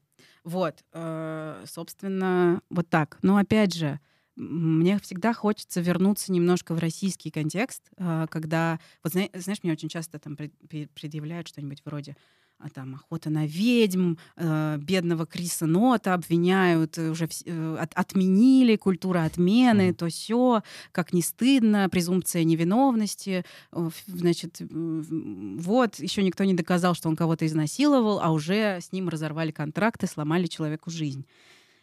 [0.43, 0.83] Вот.
[0.93, 3.17] А, собственно, вот так.
[3.21, 3.99] Но опять же,
[4.37, 10.19] мне всегда хочется вернуться немножко в российский контекст, а, когда, вот знаешь, мне очень часто
[10.19, 12.15] там предъявляют что-нибудь вроде
[12.59, 18.75] а там охота на ведьм, э, бедного Криса Нота обвиняют, э, уже э, от, отменили
[18.77, 19.93] культура отмены, mm.
[19.93, 27.09] то все, как не стыдно, презумпция невиновности, э, значит, вот, еще никто не доказал, что
[27.09, 31.27] он кого-то изнасиловал, а уже с ним разорвали контракты, сломали человеку жизнь.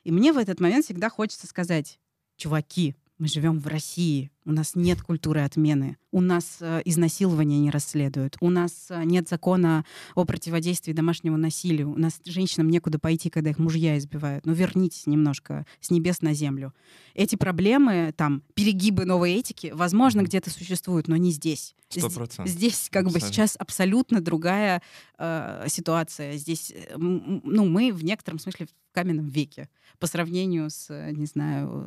[0.03, 2.01] И мне в этот момент всегда хочется сказать,
[2.37, 7.71] чуваки, мы живем в России, у нас нет культуры отмены, у нас э, изнасилования не
[7.71, 9.85] расследуют, у нас э, нет закона
[10.15, 14.47] о противодействии домашнему насилию, у нас женщинам некуда пойти, когда их мужья избивают.
[14.47, 16.75] Ну вернитесь немножко с небес на землю.
[17.15, 21.77] Эти проблемы, там, перегибы новой этики, возможно, где-то существуют, но не здесь.
[21.91, 22.49] 100%.
[22.49, 24.83] Здесь как бы сейчас абсолютно другая
[25.19, 26.37] э, ситуация.
[26.37, 29.69] Здесь, э, ну, мы в некотором смысле в каменном веке
[30.01, 31.87] по сравнению с, не знаю,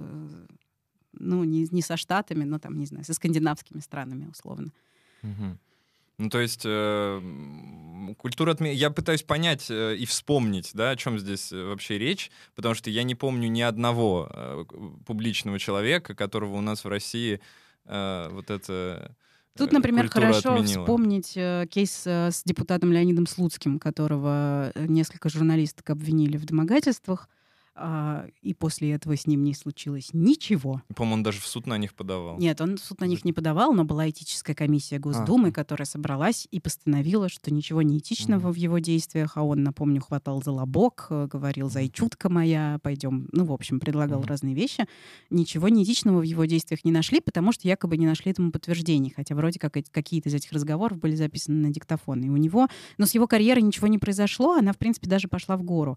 [1.20, 4.72] ну, не, не со Штатами, но там, не знаю, со скандинавскими странами, условно.
[5.24, 5.57] Угу.
[6.20, 7.22] Ну, то есть э,
[8.18, 8.74] культура отмены...
[8.74, 12.89] Я пытаюсь понять э, и вспомнить, да, о чем здесь э, вообще речь, потому что
[12.89, 14.65] я не помню ни одного э,
[15.05, 17.39] публичного человека, которого у нас в России
[17.86, 19.13] э, вот это...
[19.53, 20.84] Э, Тут, например, хорошо отменила.
[20.84, 27.30] вспомнить э, кейс э, с депутатом Леонидом Слуцким, которого э, несколько журналисток обвинили в домогательствах.
[27.80, 30.82] А, и после этого с ним не случилось ничего.
[30.95, 32.39] По-моему, он даже в суд на них подавал.
[32.39, 35.51] Нет, он в суд на них не подавал, но была этическая комиссия Госдумы, а.
[35.51, 38.51] которая собралась и постановила, что ничего неэтичного mm.
[38.51, 43.45] в его действиях, а он, напомню, хватал за лобок, э, говорил «зайчутка моя, пойдем», ну,
[43.45, 44.28] в общем, предлагал mm.
[44.28, 44.86] разные вещи.
[45.30, 49.36] Ничего неэтичного в его действиях не нашли, потому что якобы не нашли этому подтверждений, хотя
[49.36, 52.23] вроде как какие-то из этих разговоров были записаны на диктофон.
[52.23, 55.57] И у него, но с его карьерой ничего не произошло, она, в принципе, даже пошла
[55.57, 55.95] в гору.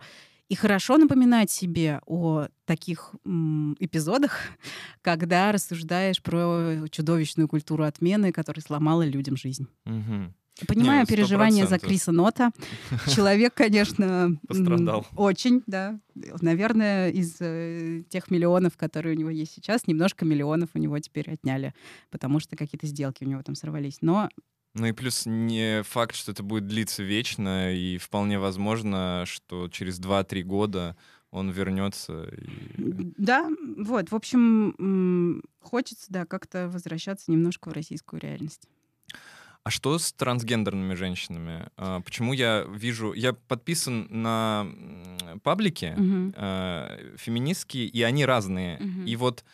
[0.50, 4.40] И хорошо напоминать себе о таких м, эпизодах,
[5.00, 9.68] когда рассуждаешь про чудовищную культуру отмены, которая сломала людям жизнь.
[9.86, 10.34] Угу.
[10.66, 12.50] Понимаю Не, переживания за Криса Нота.
[13.14, 15.06] Человек, конечно, пострадал.
[15.16, 16.00] Очень, да.
[16.14, 21.30] Наверное, из э, тех миллионов, которые у него есть сейчас, немножко миллионов у него теперь
[21.30, 21.74] отняли,
[22.10, 23.98] потому что какие-то сделки у него там сорвались.
[24.00, 24.28] Но
[24.74, 30.00] ну и плюс не факт, что это будет длиться вечно, и вполне возможно, что через
[30.00, 30.96] 2-3 года
[31.30, 32.24] он вернется.
[32.24, 33.12] И...
[33.16, 38.68] Да, вот, в общем, хочется, да, как-то возвращаться немножко в российскую реальность.
[39.62, 41.68] А что с трансгендерными женщинами?
[41.76, 43.12] А, почему я вижу...
[43.12, 44.66] Я подписан на
[45.42, 46.32] паблики угу.
[47.18, 48.78] феминистские, и они разные.
[48.78, 49.02] Угу.
[49.06, 49.44] И вот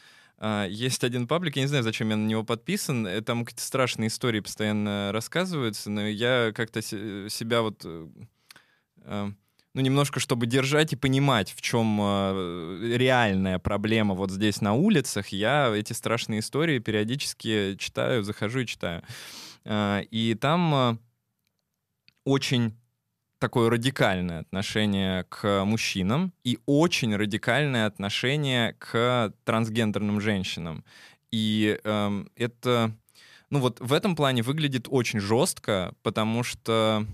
[0.68, 4.08] есть один паблик, я не знаю, зачем я на него подписан, э, там какие-то страшные
[4.08, 7.84] истории постоянно рассказываются, но я как-то себя вот...
[7.84, 9.34] Uh,
[9.76, 15.28] ну, немножко, чтобы держать и понимать, в чем э, реальная проблема вот здесь на улицах,
[15.28, 19.02] я эти страшные истории периодически читаю, захожу и читаю.
[19.66, 20.96] Э, и там э,
[22.24, 22.74] очень
[23.38, 30.84] такое радикальное отношение к мужчинам и очень радикальное отношение к трансгендерным женщинам.
[31.30, 32.92] И э, это,
[33.50, 37.06] ну вот в этом плане выглядит очень жестко, потому что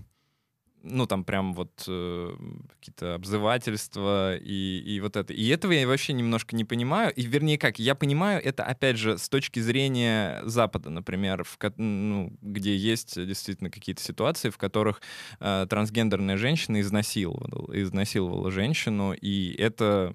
[0.83, 2.35] ну, там прям вот э,
[2.75, 5.33] какие-то обзывательства и, и вот это.
[5.33, 7.13] И этого я вообще немножко не понимаю.
[7.15, 12.33] И вернее как, я понимаю это, опять же, с точки зрения Запада, например, в, ну,
[12.43, 15.01] где есть действительно какие-то ситуации, в которых
[15.41, 20.15] э, трансгендерная женщина изнасиловала, изнасиловала женщину, и это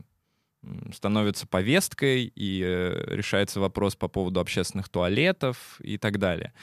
[0.94, 6.54] становится повесткой, и э, решается вопрос по поводу общественных туалетов и так далее.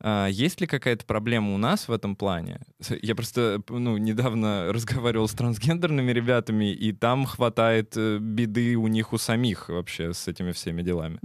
[0.00, 2.60] А, есть ли какая-то проблема у нас в этом плане?
[3.02, 9.12] Я просто ну, недавно разговаривал с трансгендерными ребятами, и там хватает э, беды у них
[9.12, 11.18] у самих вообще с этими всеми делами.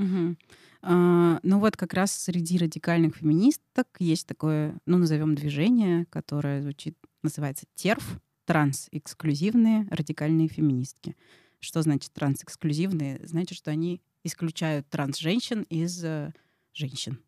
[0.85, 6.97] А, ну вот как раз среди радикальных феминисток есть такое, ну назовем движение, которое звучит,
[7.21, 11.15] называется ТЕРФ, транс-эксклюзивные радикальные феминистки.
[11.63, 13.21] Что значит трансэксклюзивные?
[13.23, 16.33] Значит, что они исключают транс-женщин из э,
[16.73, 17.19] женщин.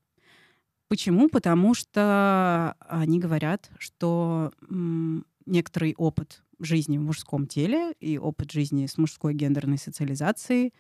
[0.90, 1.30] Почему?
[1.30, 8.88] Потому что они говорят, что м, некоторый опыт жизни в мужском теле и опыт жизни
[8.88, 10.74] с мужской гендерной социализацией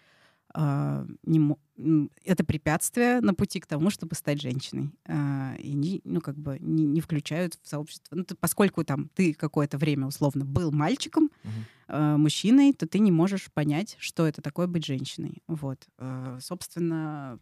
[0.56, 1.56] не,
[2.24, 4.91] это препятствие на пути к тому, чтобы стать женщиной.
[5.06, 8.16] А, и не, ну, как бы не, не включают в сообщество.
[8.16, 11.95] Ну, ты, поскольку там ты какое-то время условно был мальчиком, угу.
[12.18, 15.43] мужчиной, то ты не можешь понять, что это такое быть женщиной.
[15.47, 15.88] Вот.
[16.39, 17.39] Собственно,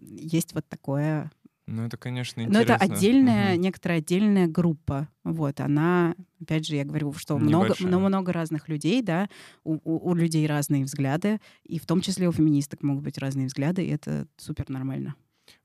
[0.00, 1.30] есть вот такое
[1.66, 2.58] ну, это, конечно, интересно.
[2.58, 3.62] Но это отдельная, угу.
[3.62, 5.08] некоторая отдельная группа.
[5.22, 9.28] Вот, она, опять же, я говорю, что много, много разных людей, да,
[9.64, 13.46] у, у, у людей разные взгляды, и в том числе у феминисток могут быть разные
[13.46, 15.14] взгляды, и это супер нормально.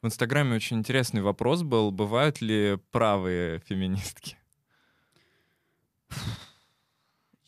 [0.01, 4.37] В Инстаграме очень интересный вопрос был, бывают ли правые феминистки?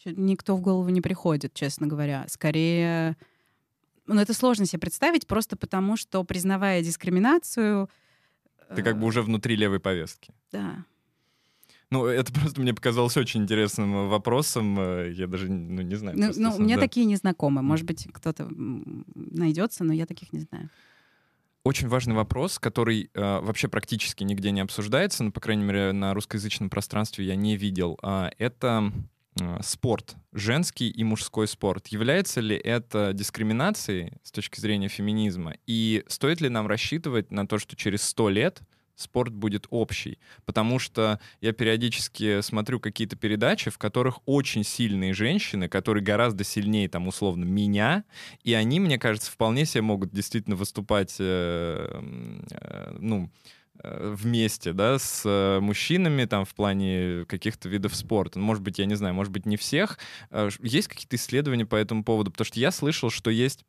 [0.06, 2.26] Никто в голову не приходит, честно говоря.
[2.28, 3.16] Скорее,
[4.08, 7.88] ну, это сложно себе представить, просто потому что, признавая дискриминацию,
[8.76, 10.34] ты как бы уже внутри левой повестки.
[10.52, 10.86] Да.
[11.90, 14.80] Ну, это просто мне показалось очень интересным вопросом.
[14.80, 16.18] Э, я даже ну, не знаю.
[16.18, 16.82] Ну, ну у меня да.
[16.82, 17.62] такие не знакомы.
[17.62, 20.70] Может быть, кто-то найдется, но я таких не знаю.
[21.64, 26.14] Очень важный вопрос, который э, вообще практически нигде не обсуждается, ну, по крайней мере, на
[26.14, 28.00] русскоязычном пространстве я не видел.
[28.02, 28.92] Э, это Э,
[29.62, 31.88] спорт, женский и мужской спорт.
[31.88, 35.56] Является ли это дискриминацией с точки зрения феминизма?
[35.68, 38.62] И стоит ли нам рассчитывать на то, что через сто лет
[39.02, 40.20] спорт будет общий.
[40.46, 46.88] Потому что я периодически смотрю какие-то передачи, в которых очень сильные женщины, которые гораздо сильнее,
[46.88, 48.04] там, условно, меня,
[48.44, 52.02] и они, мне кажется, вполне себе могут действительно выступать, э,
[52.52, 58.40] э, ну, Э, вместе, да, с э, мужчинами там в плане каких-то видов спорта.
[58.40, 59.98] Ну, может быть, я не знаю, может быть, не всех.
[60.30, 62.32] Э, есть какие-то исследования по этому поводу?
[62.32, 63.66] Потому что я слышал, что есть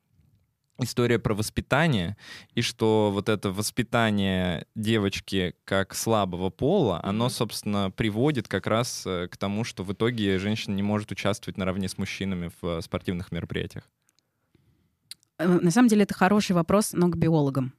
[0.78, 2.16] история про воспитание,
[2.54, 9.36] и что вот это воспитание девочки как слабого пола, оно, собственно, приводит как раз к
[9.38, 13.88] тому, что в итоге женщина не может участвовать наравне с мужчинами в спортивных мероприятиях.
[15.42, 17.72] Э, на самом деле это хороший вопрос, но к биологам.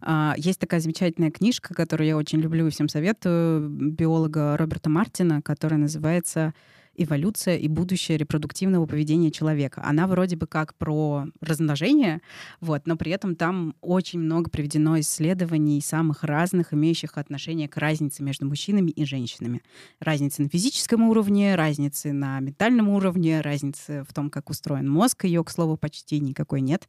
[0.00, 5.42] А, есть такая замечательная книжка, которую я очень люблю и всем советую, биолога Роберта Мартина,
[5.42, 6.54] которая называется
[6.98, 9.80] эволюция и будущее репродуктивного поведения человека.
[9.84, 12.20] Она вроде бы как про размножение,
[12.60, 18.22] вот, но при этом там очень много приведено исследований самых разных, имеющих отношение к разнице
[18.22, 19.62] между мужчинами и женщинами.
[20.00, 25.24] Разницы на физическом уровне, разницы на ментальном уровне, разницы в том, как устроен мозг.
[25.24, 26.88] Ее, к слову, почти никакой нет.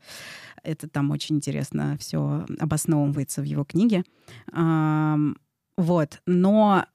[0.64, 4.04] Это там очень интересно все обосновывается в его книге.
[5.78, 6.22] Вот.
[6.26, 6.86] Но,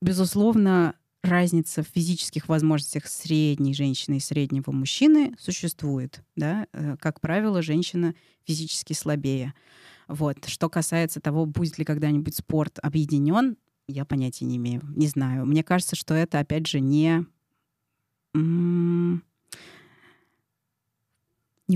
[0.00, 6.22] безусловно, разница в физических возможностях средней женщины и среднего мужчины существует.
[6.36, 6.66] Да?
[6.72, 8.14] Э, как правило, женщина
[8.44, 9.54] физически слабее.
[10.08, 10.46] Вот.
[10.46, 13.56] Что касается того, будет ли когда-нибудь спорт объединен,
[13.86, 14.82] я понятия не имею.
[14.96, 15.46] Не знаю.
[15.46, 17.26] Мне кажется, что это, опять же, не...
[18.34, 19.20] Не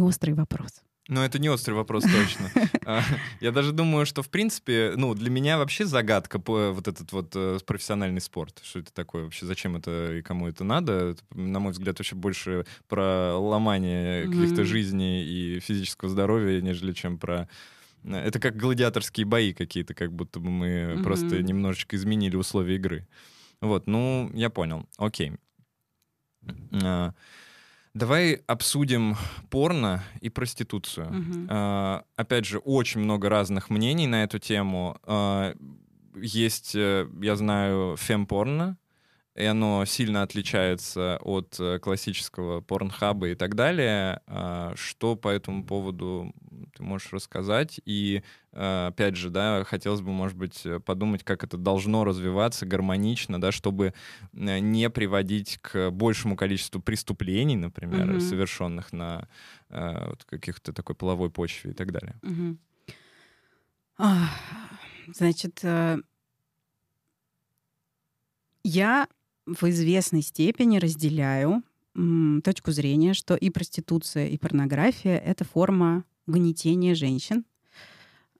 [0.00, 0.82] острый вопрос.
[1.08, 2.50] Ну, это не острый вопрос точно.
[2.86, 3.02] А,
[3.40, 7.32] я даже думаю, что, в принципе, ну, для меня вообще загадка по вот этот вот
[7.34, 8.60] э, профессиональный спорт.
[8.62, 9.46] Что это такое вообще?
[9.46, 11.16] Зачем это и кому это надо?
[11.30, 17.48] на мой взгляд, вообще больше про ломание каких-то жизней и физического здоровья, нежели чем про
[18.04, 23.08] э, это как гладиаторские бои какие-то, как будто бы мы просто немножечко изменили условия игры.
[23.62, 24.86] Вот, ну, я понял.
[24.98, 25.32] Окей.
[26.82, 27.14] А,
[27.94, 29.16] Давай обсудим
[29.50, 31.12] порно и проституцию.
[31.12, 31.46] Мгм.
[31.48, 34.98] А, опять же, очень много разных мнений на эту тему.
[35.04, 35.54] А,
[36.16, 38.78] есть, э, я знаю, фемпорно,
[39.34, 44.20] и оно сильно отличается от э, классического порнхаба и так далее.
[44.26, 46.32] А, Что по этому поводу
[46.76, 47.80] ты можешь рассказать?
[47.84, 48.22] И,
[48.52, 53.40] э, опять же, да, хотелось бы, может быть, э, подумать, как это должно развиваться гармонично,
[53.40, 53.92] да, чтобы
[54.32, 58.20] э, не приводить к большему количеству преступлений, например, Мгм.
[58.20, 59.28] совершенных на
[59.68, 62.14] вот каких-то такой половой почве и так далее.
[63.98, 64.28] А,
[65.08, 65.64] Значит,
[68.62, 69.08] я
[69.46, 71.62] в известной степени разделяю
[72.42, 77.44] точку зрения, что и проституция, и порнография— это форма гнетения женщин.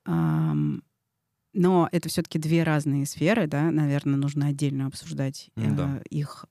[0.07, 6.03] Но это все-таки две разные сферы, да, наверное, нужно отдельно обсуждать э, да.
[6.11, 6.47] их.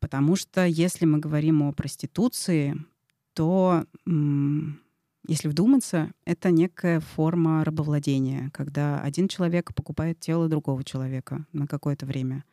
[0.00, 2.76] Потому что если мы говорим о проституции,
[3.32, 3.86] то
[5.26, 12.04] если вдуматься, это некая форма рабовладения, когда один человек покупает тело другого человека на какое-то
[12.04, 12.44] время.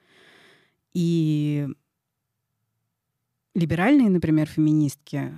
[1.00, 1.68] И
[3.54, 5.32] либеральные, например, феминистки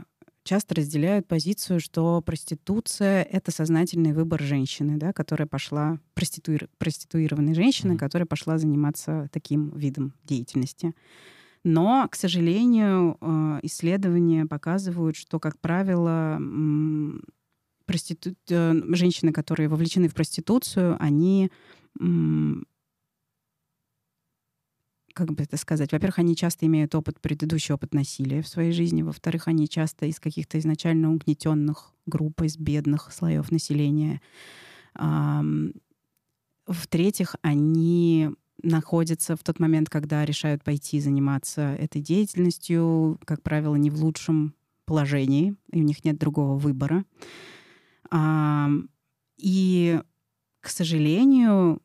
[0.46, 7.92] часто разделяют позицию, что проституция— это сознательный выбор женщины, да, которая пошла, проституир- проституированной женщины,
[7.92, 8.00] Мгм.
[8.00, 10.94] которая пошла заниматься таким видом деятельности.
[11.66, 16.40] Но, к сожалению, э, исследования показывают, что, как правило,
[17.86, 21.52] проститу- э, женщины, которые вовлечены в проституцию, они,
[25.20, 29.04] как бы это сказать, во-первых, они часто имеют опыт, предыдущий опыт насилия в своей жизни,
[29.04, 34.22] во-вторых, они часто из каких-то изначально угнетенных групп, из бедных слоев населения.
[36.66, 38.30] В-третьих, они
[38.64, 44.54] находятся в тот момент, когда решают пойти заниматься этой деятельностью, как правило, не в лучшем
[44.86, 47.04] положении, и у них нет другого выбора.
[49.38, 50.02] И,
[50.62, 51.82] к сожалению,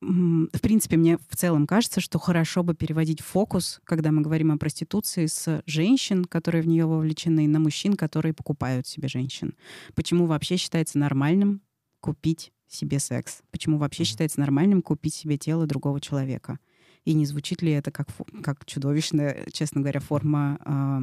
[0.00, 4.56] в принципе, мне в целом кажется, что хорошо бы переводить фокус, когда мы говорим о
[4.56, 9.54] проституции, с женщин, которые в нее вовлечены, на мужчин, которые покупают себе женщин.
[9.94, 11.62] Почему вообще считается нормальным
[12.00, 13.42] купить себе секс?
[13.50, 16.60] Почему вообще считается нормальным купить себе тело другого человека?
[17.04, 18.08] И не звучит ли это как,
[18.42, 21.00] как чудовищная, честно говоря, форма а,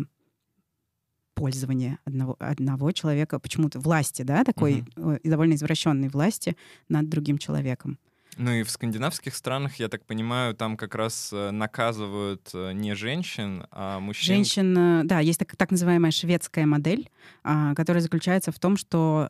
[1.33, 6.55] пользования одного, одного человека, почему-то власти, да, такой э, и довольно извращенной власти
[6.87, 7.99] над другим человеком?
[8.38, 12.93] Ну и в скандинавских странах, я так понимаю, там как раз э, наказывают э, не
[12.93, 14.36] женщин, а мужчин.
[14.36, 17.09] Женщин, э, да, есть так, так называемая шведская модель,
[17.43, 19.29] а, которая заключается в том, что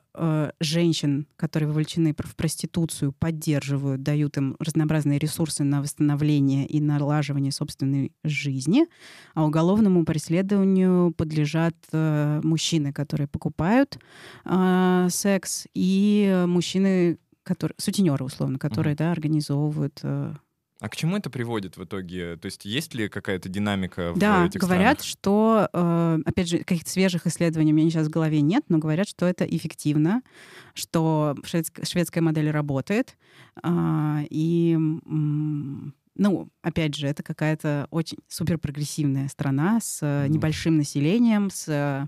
[0.60, 8.12] женщин, которые вовлечены в проституцию, поддерживают, дают им разнообразные ресурсы на восстановление и налаживание собственной
[8.24, 8.88] жизни,
[9.34, 13.97] а уголовному преследованию подлежат мужчины, которые покупают
[14.45, 18.98] э, секс, и мужчины, которые, сутенеры, условно, которые Мгм.
[18.98, 20.34] да, организовывают э,
[20.82, 22.36] А к чему это приводит в итоге?
[22.36, 25.06] То есть есть ли какая-то динамика в Да, этих говорят, странах?
[25.10, 29.08] что, э, опять же, каких-то свежих исследований у меня сейчас в голове нет, но говорят,
[29.08, 30.22] что это эффективно,
[30.74, 33.16] что шведск- шведская модель работает.
[33.64, 34.78] а, И,
[36.18, 42.08] ну, опять же, это какая-то очень суперпрогрессивная страна с э, небольшим населением, с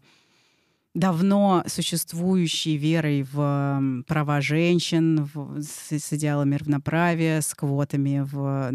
[0.98, 8.70] давно существующей верой в права женщин, в- с, с идеалами равноправия, с квотами, в,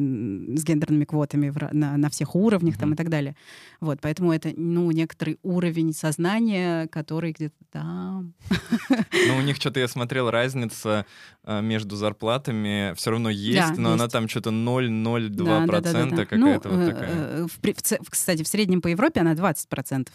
[0.57, 2.95] с гендерными квотами в на, на всех уровнях там, Мгм.
[2.95, 3.37] и так далее.
[3.81, 8.35] Вот, поэтому это ну, некоторый уровень сознания, который где-то там.
[9.29, 11.07] Ну, у них что-то, я смотрел, разница
[11.45, 14.13] э, между зарплатами все равно есть, но она есть.
[14.13, 16.25] там что-то 0,02% Да, да, да, да, да.
[16.27, 17.11] какая-то Ну, вот э, такая.
[17.11, 17.59] э, в
[18.07, 20.09] в- кстати, в среднем по Европе она 20%.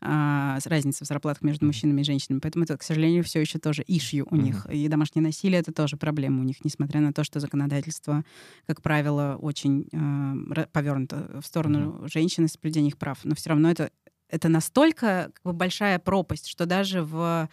[0.00, 2.40] А, разница в зарплатах между мужчинами и женщинами.
[2.40, 4.44] Поэтому это, к сожалению, все еще тоже ишью у Мгм.
[4.44, 4.66] них.
[4.70, 8.24] И домашнее насилие это тоже проблема у них, несмотря на то, что законодательство,
[8.66, 9.88] как правило, очень
[10.72, 13.18] повернуто в сторону женщин и соблюдения их прав.
[13.24, 13.90] Но все равно это,
[14.28, 17.48] это настолько как бы, большая пропасть, что даже в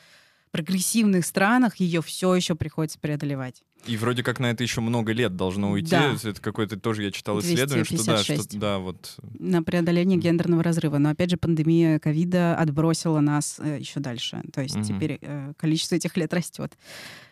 [0.51, 3.63] прогрессивных странах ее все еще приходится преодолевать.
[3.87, 5.91] И вроде как на это еще много лет должно уйти.
[5.91, 6.15] Да.
[6.23, 8.59] Это какое-то тоже я читал исследование, что да, что 256.
[8.59, 9.15] да, вот.
[9.39, 10.97] на преодоление гендерного разрыва.
[10.97, 14.41] Но опять же, пандемия ковида отбросила нас э, еще дальше.
[14.53, 14.83] То есть Мгм.
[14.85, 16.77] теперь э, количество этих лет растет.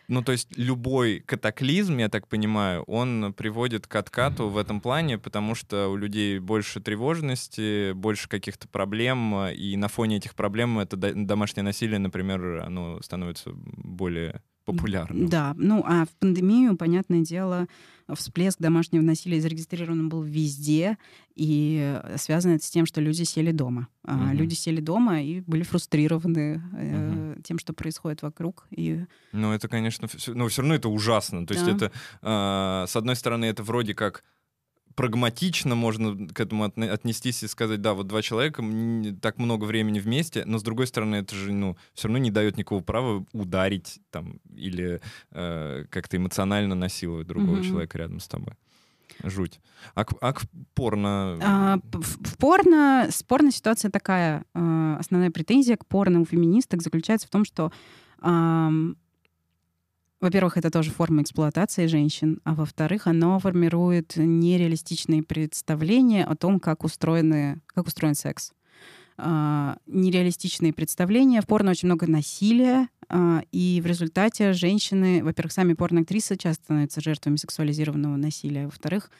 [0.06, 5.16] Ну, то есть любой катаклизм, я так понимаю, он приводит к откату в этом плане,
[5.16, 10.96] потому что у людей больше тревожности, больше каких-то проблем, и на фоне этих проблем это
[10.98, 15.28] до- домашнее насилие, например, оно становится более популярным.
[15.28, 17.66] Да, ну а в пандемию, понятное дело,
[18.12, 20.98] всплеск домашнего насилия зарегистрирован был везде,
[21.34, 23.88] и связано это с тем, что люди сели дома.
[24.04, 24.32] Угу.
[24.32, 28.66] Люди сели дома и были фрустрированы э, тем, что происходит вокруг.
[28.70, 29.04] И...
[29.32, 31.46] Ну, это, конечно, но все равно это ужасно.
[31.46, 31.60] То да.
[31.60, 31.92] есть это,
[32.22, 34.22] э, с одной стороны, это вроде как
[34.94, 38.62] прагматично можно к этому отнестись и сказать, да, вот два человека
[39.20, 42.56] так много времени вместе, но с другой стороны это же, ну, все равно не дает
[42.56, 45.00] никакого права ударить там или
[45.32, 47.68] э, как-то эмоционально насиловать другого mm-hmm.
[47.68, 48.54] человека рядом с тобой.
[49.22, 49.60] Жуть.
[49.94, 50.42] А, а к
[50.74, 51.38] порно?
[51.40, 54.44] А, в, порно, спорная ситуация такая.
[54.54, 57.72] Э, основная претензия к порно у феминисток заключается в том, что
[60.24, 66.82] во-первых, это тоже форма эксплуатации женщин, а во-вторых, оно формирует нереалистичные представления о том, как,
[66.82, 68.52] устроены, как устроен секс.
[69.18, 71.42] Uh, нереалистичные представления.
[71.42, 77.02] В порно очень много насилия, uh, и в результате женщины, во-первых, сами порноактрисы часто становятся
[77.02, 79.10] жертвами сексуализированного насилия, во-вторых,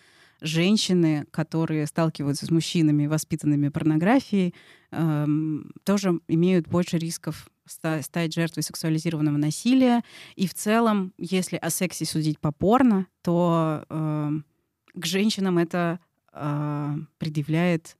[0.40, 4.54] женщины, которые сталкиваются с мужчинами, воспитанными порнографией,
[4.90, 10.02] uh, тоже имеют больше рисков стать жертвой сексуализированного насилия.
[10.36, 14.30] И в целом, если о сексе судить по порно, то э,
[14.94, 16.00] к женщинам это
[16.32, 17.96] э, предъявляет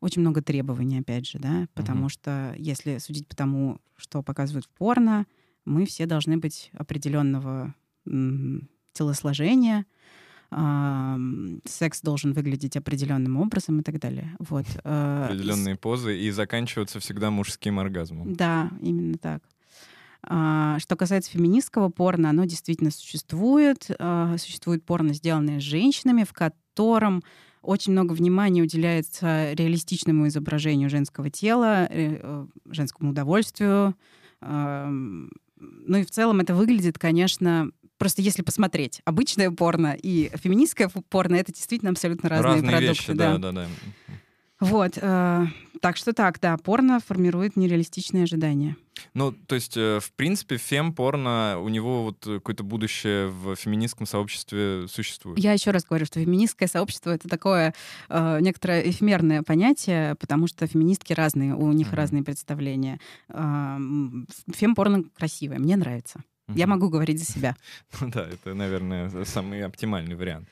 [0.00, 2.08] очень много требований, опять же, да, потому угу.
[2.10, 5.26] что если судить по тому, что показывают в порно,
[5.64, 7.74] мы все должны быть определенного
[8.06, 9.86] м, телосложения,
[10.50, 14.36] секс должен выглядеть определенным образом и так далее.
[14.38, 14.66] Вот.
[14.84, 18.34] Э, Определенные позы и заканчиваться всегда мужским оргазмом.
[18.34, 19.42] Да, именно так.
[20.22, 23.90] А, что касается феминистского порно, оно действительно существует.
[23.98, 27.22] А, существует порно, сделанное женщинами, в котором
[27.62, 33.94] очень много внимания уделяется реалистичному изображению женского тела, э, э, женскому удовольствию.
[35.58, 41.34] Ну и в целом это выглядит, конечно, Просто если посмотреть, обычное порно и феминистское порно—
[41.36, 42.86] это действительно абсолютно разные, разные продукты.
[42.88, 43.66] Вещи, да, да, да.
[44.60, 44.98] Вот.
[45.00, 45.46] Э,
[45.80, 48.76] так что так, да, порно формирует нереалистичные ожидания.
[49.12, 54.86] Ну, то есть, э, в принципе, фем-порно, у него вот какое-то будущее в феминистском сообществе
[54.88, 55.38] существует.
[55.38, 57.74] Я еще раз говорю, что феминистское сообщество— это такое
[58.08, 61.96] э, некоторое эфемерное понятие, потому что феминистки разные, у них mm-hmm.
[61.96, 62.98] разные представления.
[63.28, 63.76] Э,
[64.54, 66.22] фем-порно красивое, мне нравится.
[66.54, 67.56] Я могу говорить за себя.
[68.00, 70.48] Ну да, это, наверное, самый оптимальный вариант.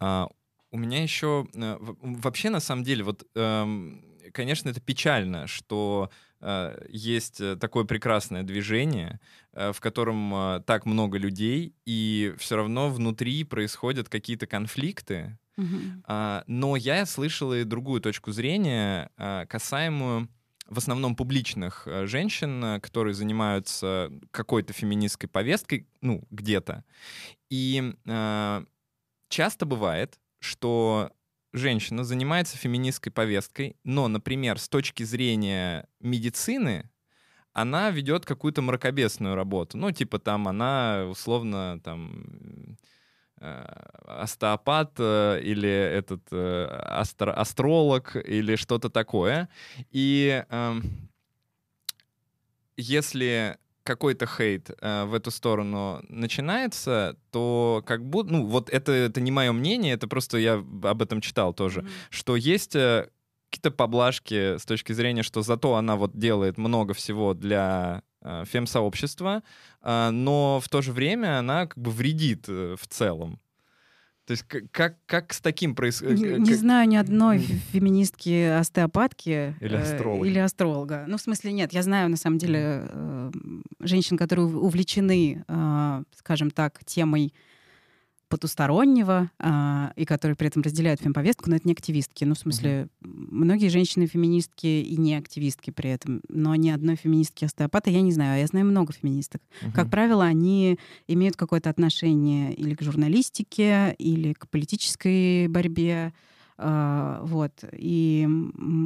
[0.00, 0.28] А,
[0.70, 6.86] у меня еще э, вообще на самом деле вот, эм, конечно, это печально, что э,
[6.88, 9.20] есть такое прекрасное движение,
[9.52, 15.38] э, в котором так много людей, и все равно внутри происходят какие-то конфликты.
[15.58, 16.44] Uh-huh.
[16.46, 19.10] Но я слышал и другую точку зрения,
[19.48, 20.28] касаемую
[20.68, 26.84] в основном публичных э, женщин, э, которые занимаются какой-то феминистской повесткой, ну, где-то.
[27.50, 28.64] И э,
[29.28, 31.12] часто бывает, что
[31.52, 36.90] женщина занимается феминистской повесткой, но, например, с точки зрения медицины,
[37.52, 39.78] она ведет какую-то мракобесную работу.
[39.78, 42.76] Ну, типа там она условно там
[43.38, 49.48] остеопат э, или этот э, астро астролог или что-то такое.
[49.90, 51.10] И эм,
[52.76, 59.20] если какой-то хейт э, в эту сторону начинается, то как будто, ну вот это, это
[59.20, 61.90] не мое мнение, это просто я об этом читал тоже, mm-hmm.
[62.10, 63.08] что есть э,
[63.50, 69.42] какие-то поблажки с точки зрения, что зато она вот делает много всего для э, фем-сообщества,
[69.82, 73.40] э, но в то же время она как бы вредит э, в целом.
[74.26, 76.18] То есть как, как с таким происходит?
[76.18, 80.26] Не, не знаю ни одной феминистки-остеопатки или, астролога.
[80.26, 81.04] или астролога.
[81.06, 81.72] Ну, в смысле, нет.
[81.72, 83.30] Я знаю, на самом деле, э,
[83.78, 87.32] женщин, которые увлечены, э, скажем так, темой
[88.28, 92.24] потустороннего, а, и которые при этом разделяют фемповестку, но это не активистки.
[92.24, 93.28] Ну, в смысле, mm-hmm.
[93.30, 98.34] многие женщины-феминистки и не активистки при этом, но ни одной феминистки-остеопата я не знаю.
[98.34, 99.40] А я знаю много феминисток.
[99.40, 99.72] Mm-hmm.
[99.72, 106.12] Как правило, они имеют какое-то отношение или к журналистике, или к политической борьбе,
[106.58, 107.52] а, вот.
[107.72, 108.26] И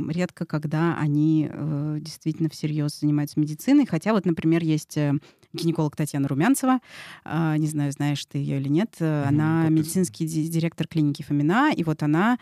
[0.09, 3.87] редко, когда они э, действительно всерьез занимаются медициной.
[3.87, 5.15] Хотя вот, например, есть э,
[5.53, 6.81] гинеколог Татьяна Румянцева.
[7.25, 8.97] А, не знаю, знаешь ты ее или нет.
[9.01, 11.73] Она медицинский директор клиники Фомина.
[11.75, 12.39] И вот она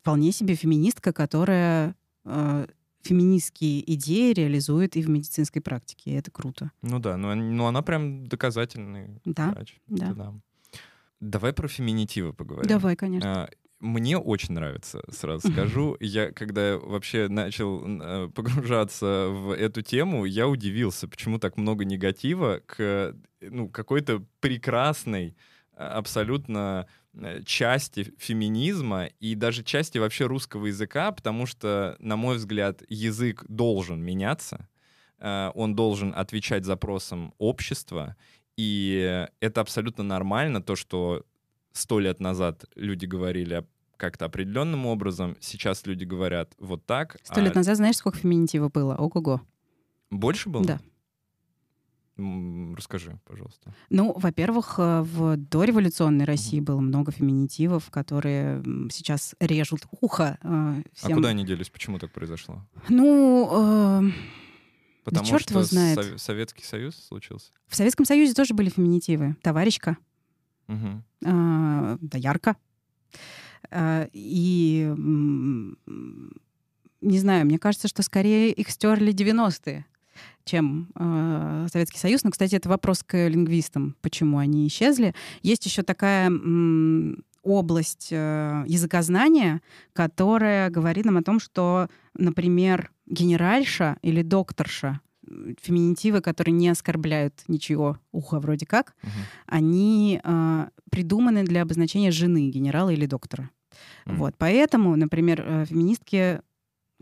[0.00, 1.94] вполне себе феминистка, которая
[3.02, 6.10] феминистские идеи реализует и в медицинской практике.
[6.10, 6.70] И это круто.
[6.82, 9.80] Ну да, но, но она прям доказательный да, врач.
[9.88, 10.12] Да.
[10.12, 10.34] да.
[11.20, 12.68] Давай про феминитивы поговорим.
[12.68, 13.48] Давай, конечно.
[13.82, 15.96] Мне очень нравится, сразу скажу.
[15.98, 22.62] Я, когда вообще начал э, погружаться в эту тему, я удивился, почему так много негатива
[22.64, 25.36] к ну, какой-то прекрасной,
[25.74, 32.36] а, абсолютно э, части феминизма и даже части вообще русского языка, потому что, на мой
[32.36, 34.68] взгляд, язык должен меняться,
[35.18, 38.14] э, он должен отвечать запросам общества,
[38.56, 41.24] и это абсолютно нормально, то, что
[41.72, 43.64] сто лет назад люди говорили
[43.96, 47.18] как-то определенным образом, сейчас люди говорят вот так.
[47.22, 47.44] Сто а...
[47.44, 48.96] лет назад знаешь, сколько феминитива было?
[48.96, 49.40] Ого-го.
[50.10, 50.64] Больше было?
[50.64, 50.80] Да.
[52.16, 53.74] Расскажи, пожалуйста.
[53.88, 56.66] Ну, во-первых, э, в дореволюционной России угу.
[56.66, 60.38] было много феминитивов, которые сейчас режут ухо.
[60.42, 61.12] Э, всем.
[61.12, 61.70] А куда они делись?
[61.70, 62.66] Почему так произошло?
[62.88, 64.10] Ну, э,
[65.04, 65.98] Потому да черт что его знает.
[65.98, 67.50] Сов- Советский Союз случился?
[67.66, 69.36] В Советском Союзе тоже были феминитивы.
[69.42, 69.96] Товарищка,
[70.68, 71.02] угу.
[71.24, 72.56] э, доярка.
[73.70, 74.92] Э, и
[77.00, 79.86] не знаю, мне кажется, что скорее их стерли 90-е
[80.44, 82.24] чем э, Советский Союз.
[82.24, 85.14] Но, кстати, это вопрос к лингвистам, почему они исчезли.
[85.42, 93.98] Есть еще такая м, область э, языкознания, которая говорит нам о том, что, например, генеральша
[94.02, 95.00] или докторша
[95.60, 99.10] феминитивы, которые не оскорбляют ничего уха вроде как, угу.
[99.46, 103.50] они э, придуманы для обозначения жены генерала или доктора.
[104.06, 104.14] Угу.
[104.16, 106.40] Вот, поэтому, например, э, феминистки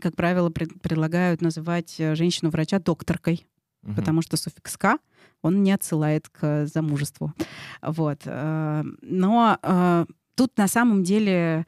[0.01, 3.45] как правило, пред, предлагают называть э, женщину-врача докторкой,
[3.83, 3.93] угу.
[3.95, 4.97] потому что суффикс «к»
[5.43, 7.33] он не отсылает к замужеству.
[7.81, 8.21] Вот.
[8.25, 10.05] Э, но
[10.35, 11.65] тут на самом деле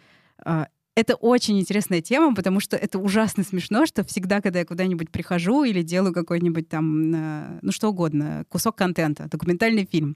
[0.95, 5.63] это очень интересная тема, потому что это ужасно смешно, что всегда, когда я куда-нибудь прихожу
[5.63, 10.15] или делаю какой-нибудь там, э, ну что угодно, кусок контента, документальный фильм,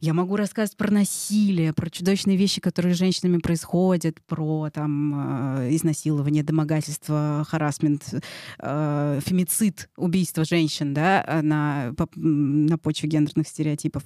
[0.00, 5.74] я могу рассказывать про насилие, про чудовищные вещи, которые с женщинами происходят, про там э,
[5.74, 8.14] изнасилование, домогательство, харасмент,
[8.58, 14.04] э, фемицид, убийство женщин, да, на, на почве гендерных стереотипов.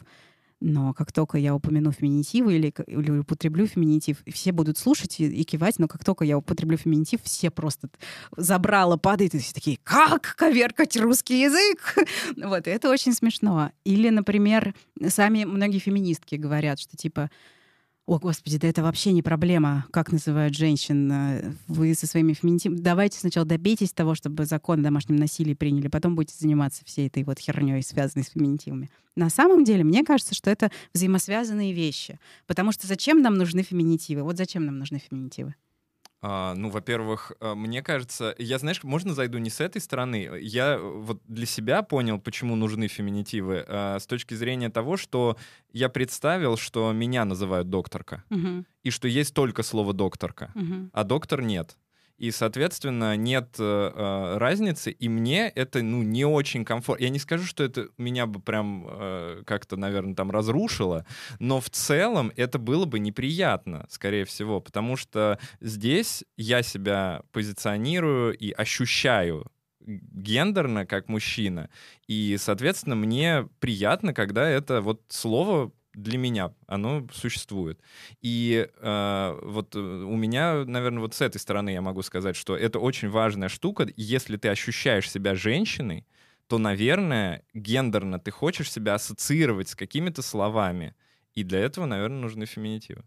[0.60, 5.44] Но как только я упомяну феминитивы или, или употреблю феминитив, все будут слушать и, и
[5.44, 7.88] кивать, но как только я употреблю феминитив, все просто
[8.36, 11.96] забрало, падает, и все такие, как коверкать русский язык?
[12.36, 13.72] вот, это очень смешно.
[13.84, 14.74] Или, например,
[15.08, 17.30] сами многие феминистки говорят, что типа,
[18.06, 21.10] о, господи, да это вообще не проблема, как называют женщин.
[21.10, 22.78] Э, вы со своими феминитивами...
[22.78, 27.24] Давайте сначала добейтесь того, чтобы закон о домашнем насилии приняли, потом будете заниматься всей этой
[27.24, 28.90] вот херней, связанной с феминитивами.
[29.16, 32.18] На самом деле, мне кажется, что это взаимосвязанные вещи.
[32.46, 34.22] Потому что зачем нам нужны феминитивы?
[34.22, 35.54] Вот зачем нам нужны феминитивы?
[36.26, 40.30] А, ну, во-первых, а, мне кажется, я, знаешь, можно зайду не с этой стороны.
[40.40, 45.36] Я вот для себя понял, почему нужны феминитивы, а, с точки зрения того, что
[45.74, 48.64] я представил, что меня называют докторка, угу.
[48.82, 50.88] и что есть только слово докторка, угу.
[50.94, 51.76] а доктор нет
[52.16, 57.04] и, соответственно, нет э, разницы, и мне это, ну, не очень комфортно.
[57.04, 61.04] Я не скажу, что это меня бы прям э, как-то, наверное, там разрушило,
[61.40, 68.36] но в целом это было бы неприятно, скорее всего, потому что здесь я себя позиционирую
[68.36, 69.50] и ощущаю
[69.86, 71.68] гендерно как мужчина,
[72.06, 77.80] и, соответственно, мне приятно, когда это вот слово для меня оно существует.
[78.20, 82.56] И э, вот э, у меня, наверное, вот с этой стороны я могу сказать, что
[82.56, 83.86] это очень важная штука.
[83.96, 86.06] Если ты ощущаешь себя женщиной,
[86.46, 90.94] то, наверное, гендерно ты хочешь себя ассоциировать с какими-то словами.
[91.34, 93.02] И для этого, наверное, нужны феминитивы.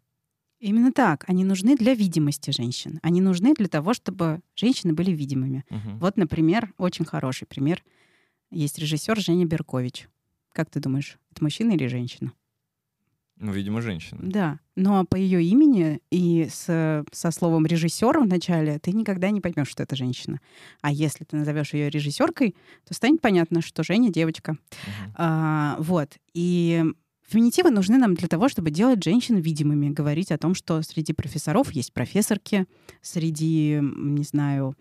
[0.59, 1.23] Именно так.
[1.27, 2.99] Они нужны для видимости женщин.
[3.03, 5.63] Они нужны для того, чтобы женщины были видимыми.
[5.69, 5.97] Угу.
[5.99, 7.83] Вот, например, очень хороший пример.
[8.49, 10.07] Есть режиссер Женя Беркович.
[10.53, 12.33] Как ты думаешь, это мужчина или женщина?
[13.39, 14.19] Ну, видимо, женщина.
[14.23, 14.59] Да.
[14.75, 19.69] Но по ее имени и с, со словом режиссер в начале ты никогда не поймешь,
[19.69, 20.39] что это женщина.
[20.81, 22.55] А если ты назовешь ее режиссеркой,
[22.87, 24.53] то станет понятно, что Женя девочка.
[24.53, 25.11] Uh-huh.
[25.15, 26.17] А, вот.
[26.33, 26.83] И
[27.27, 31.71] феминитивы нужны нам для того, чтобы делать женщин видимыми, говорить о том, что среди профессоров
[31.71, 32.65] есть профессорки,
[33.01, 34.75] среди, не знаю,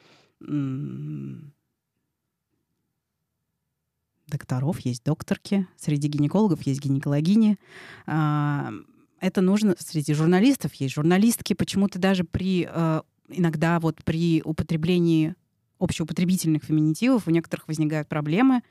[4.26, 7.58] докторов, есть докторки, среди гинекологов есть гинекологини.
[8.06, 8.72] А,
[9.20, 11.54] это нужно среди журналистов есть журналистки.
[11.54, 15.34] Почему-то даже при э, иногда вот при употреблении
[15.78, 18.62] общеупотребительных феминитивов у некоторых возникают проблемы.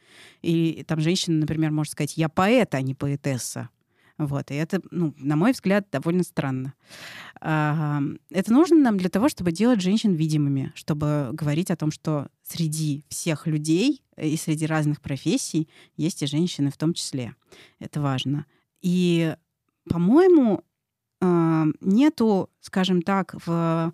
[0.41, 3.69] И там женщина, например, может сказать, я поэт, а не поэтесса.
[4.17, 4.49] Вот.
[4.51, 6.73] И это, ну, на мой взгляд, довольно странно.
[7.41, 13.03] Это нужно нам для того, чтобы делать женщин видимыми, чтобы говорить о том, что среди
[13.09, 17.35] всех людей и среди разных профессий есть и женщины в том числе.
[17.79, 18.45] Это важно.
[18.81, 19.35] И,
[19.89, 20.63] по-моему,
[21.21, 23.93] э, нету, скажем так, в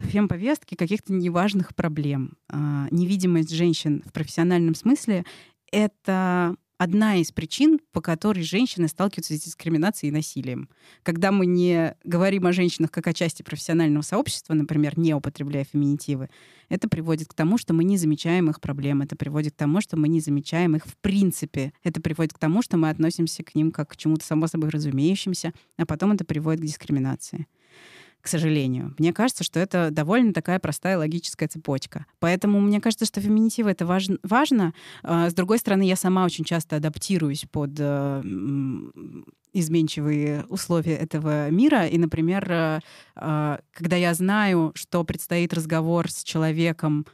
[0.00, 2.36] фемповестке каких-то неважных проблем.
[2.48, 5.24] Э, невидимость женщин в профессиональном смысле—
[5.72, 10.70] это одна из причин, по которой женщины сталкиваются с дискриминацией и насилием.
[11.02, 16.30] Когда мы не говорим о женщинах как о части профессионального сообщества, например, не употребляя феминитивы,
[16.70, 19.98] это приводит к тому, что мы не замечаем их проблем, это приводит к тому, что
[19.98, 23.72] мы не замечаем их в принципе, это приводит к тому, что мы относимся к ним
[23.72, 27.46] как к чему-то само собой разумеющимся, а потом это приводит к дискриминации
[28.20, 28.94] к сожалению.
[28.98, 32.06] Мне кажется, что это довольно такая простая логическая цепочка.
[32.18, 34.74] Поэтому мне кажется, что феминитивы— это важ, важно.
[35.02, 38.22] А, с другой стороны, я сама очень часто адаптируюсь под э,
[39.52, 41.86] изменчивые условия этого мира.
[41.86, 42.82] И, например,
[43.16, 47.06] а, когда я знаю, что предстоит разговор с человеком,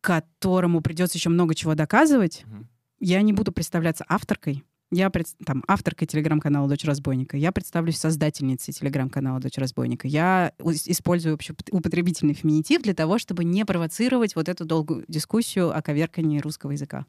[0.00, 2.64] которому придется еще много чего доказывать, mm-hmm.
[3.00, 5.26] я не буду представляться авторкой, я пред...
[5.44, 10.08] там авторка телеграм-канала «Дочь разбойника», я представлюсь создательницей телеграм-канала «Дочь разбойника».
[10.08, 11.38] Я использую
[11.70, 17.06] употребительный феминитив для того, чтобы не провоцировать вот эту долгую дискуссию о коверкании русского языка.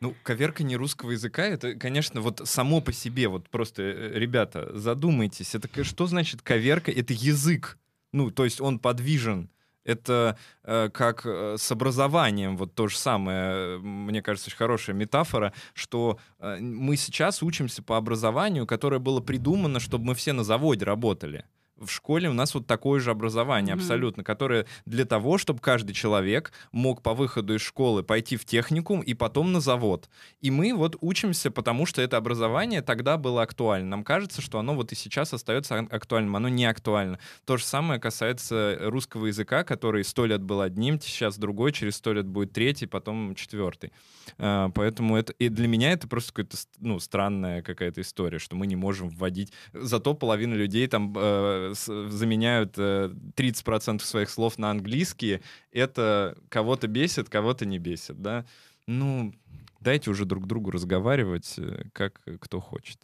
[0.00, 5.54] Ну, коверканье русского языка, это, конечно, вот само по себе, вот просто, э, ребята, задумайтесь,
[5.54, 6.90] это что значит коверка?
[6.90, 7.78] Это язык.
[8.12, 9.48] Ну, то есть он подвижен
[9.84, 15.52] это э, как э, с образованием, вот то же самое, мне кажется, очень хорошая метафора,
[15.74, 20.84] что э, мы сейчас учимся по образованию, которое было придумано, чтобы мы все на заводе
[20.84, 21.44] работали
[21.80, 23.78] в школе у нас вот такое же образование mm-hmm.
[23.78, 29.00] абсолютно, которое для того, чтобы каждый человек мог по выходу из школы пойти в техникум
[29.00, 30.08] и потом на завод.
[30.40, 33.88] И мы вот учимся, потому что это образование тогда было актуально.
[33.88, 36.36] Нам кажется, что оно вот и сейчас остается актуальным.
[36.36, 37.18] Оно не актуально.
[37.44, 42.12] То же самое касается русского языка, который сто лет был одним, сейчас другой, через сто
[42.12, 43.92] лет будет третий, потом четвертый.
[44.38, 48.66] А, поэтому это и для меня это просто какая-то ну, странная какая-то история, что мы
[48.66, 49.52] не можем вводить.
[49.72, 55.42] Зато половина людей там э, заменяют 30% э, своих слов на английские,
[55.72, 58.44] это кого-то бесит, кого-то не бесит, да.
[58.86, 59.32] Ну,
[59.80, 62.98] дайте уже друг другу разговаривать, э, как кто хочет.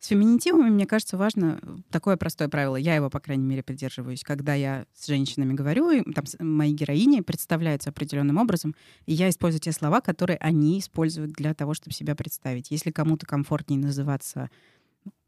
[0.00, 2.76] С феминитивами, мне кажется, важно такое простое правило.
[2.76, 4.22] Я его, по крайней мере, придерживаюсь.
[4.22, 9.60] Когда я с женщинами говорю, и, там мои героини представляются определенным образом, и я использую
[9.60, 12.70] те слова, которые они используют для того, чтобы себя представить.
[12.70, 14.50] Если кому-то комфортнее называться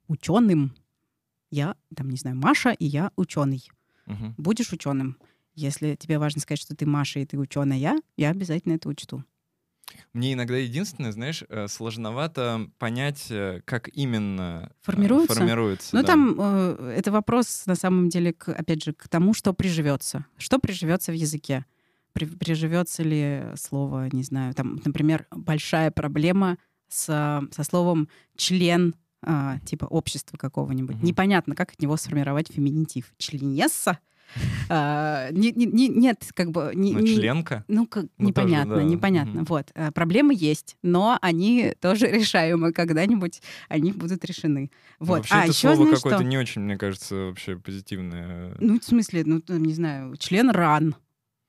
[0.06, 0.72] ученым,
[1.50, 3.68] я, там, не знаю, Маша, и я ученый.
[4.06, 4.34] Угу.
[4.38, 5.18] Будешь ученым.
[5.54, 9.24] Если тебе важно сказать, что ты Маша и ты ученая, я обязательно это учту.
[10.12, 15.34] Мне иногда единственное, знаешь, э, сложновато понять, э, как именно э, формируется.
[15.34, 16.06] формируется ну, да.
[16.06, 20.26] там э, это вопрос, на самом деле, к, опять же, к тому, что приживется.
[20.36, 21.64] Что приживется в языке?
[22.12, 27.04] При, приживется ли слово, не знаю, там, например, большая проблема с,
[27.50, 30.96] со словом член а, типа общества какого-нибудь.
[30.96, 31.06] Угу.
[31.06, 33.12] Непонятно, как от него сформировать феминитив.
[33.18, 33.98] Членесса?
[34.68, 36.72] А, не, не, нет, как бы...
[36.74, 37.64] Не, ну, членка?
[37.68, 38.92] Ну, как, ну, непонятно, тоже, да.
[38.92, 39.40] непонятно.
[39.42, 39.46] Угу.
[39.48, 39.70] Вот.
[39.74, 42.72] А, проблемы есть, но они тоже решаемы.
[42.72, 44.70] Когда-нибудь они будут решены.
[45.00, 45.18] Ну, вот.
[45.18, 48.56] Вообще, а, это еще, слово какое-то не очень, мне кажется, вообще позитивное.
[48.60, 50.94] Ну, в смысле, ну, не знаю, член РАН.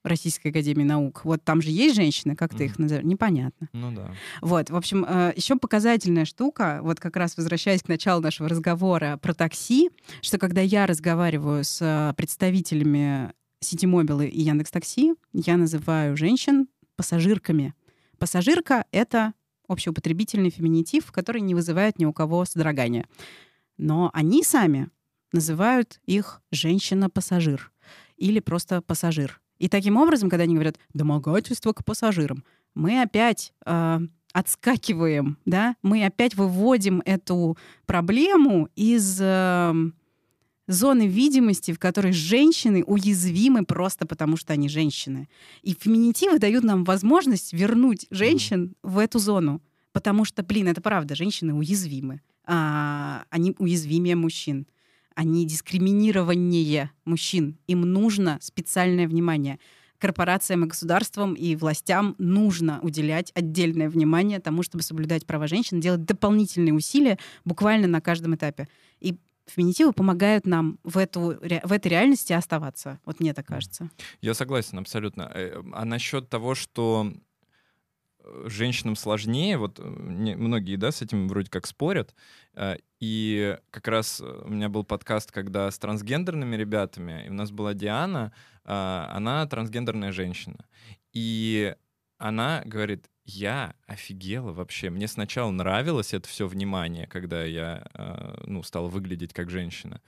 [0.03, 1.21] Российской Академии Наук.
[1.25, 2.65] Вот там же есть женщины, как ты mm.
[2.65, 3.03] их назовешь?
[3.03, 3.69] Непонятно.
[3.73, 4.13] Ну да.
[4.41, 9.19] Вот, в общем, э, еще показательная штука, вот как раз возвращаясь к началу нашего разговора
[9.21, 9.91] про такси,
[10.21, 16.67] что когда я разговариваю с э, представителями Сити Мобилы и Яндекс Такси, я называю женщин
[16.95, 17.75] пассажирками.
[18.17, 19.33] Пассажирка— это
[19.67, 23.07] общеупотребительный феминитив, который не вызывает ни у кого содрогания.
[23.77, 24.89] Но они сами
[25.31, 27.71] называют их женщина-пассажир
[28.17, 29.41] или просто пассажир.
[29.61, 32.43] И таким образом, когда они говорят «домогательство к пассажирам»,
[32.73, 33.99] мы опять э,
[34.33, 37.55] отскакиваем, да, мы опять выводим эту
[37.85, 39.73] проблему из э,
[40.65, 45.29] зоны видимости, в которой женщины уязвимы просто потому, что они женщины.
[45.61, 49.61] И феминитивы дают нам возможность вернуть женщин в эту зону.
[49.91, 52.21] Потому что, блин, это правда, женщины уязвимы.
[52.45, 54.65] А, они уязвимее мужчин
[55.15, 57.57] они дискриминирование мужчин.
[57.67, 59.59] Им нужно специальное внимание.
[59.97, 66.05] Корпорациям и государствам и властям нужно уделять отдельное внимание тому, чтобы соблюдать права женщин, делать
[66.05, 68.67] дополнительные усилия буквально на каждом этапе.
[68.99, 72.99] И феминитивы помогают нам в, эту, в этой реальности оставаться.
[73.05, 73.89] Вот мне так кажется.
[74.21, 75.31] Я согласен абсолютно.
[75.33, 77.13] Э, а насчет того, что
[78.45, 82.15] женщинам сложнее, вот э, не, многие, да, с этим вроде как спорят,
[82.53, 87.51] э, и как раз у меня был подкаст, когда с трансгендерными ребятами, и у нас
[87.51, 88.31] была Диана,
[88.63, 90.65] она трансгендерная женщина,
[91.13, 91.75] и
[92.19, 94.89] она говорит, я офигела вообще.
[94.89, 100.01] Мне сначала нравилось это все внимание, когда я э, ну, стала выглядеть как женщина.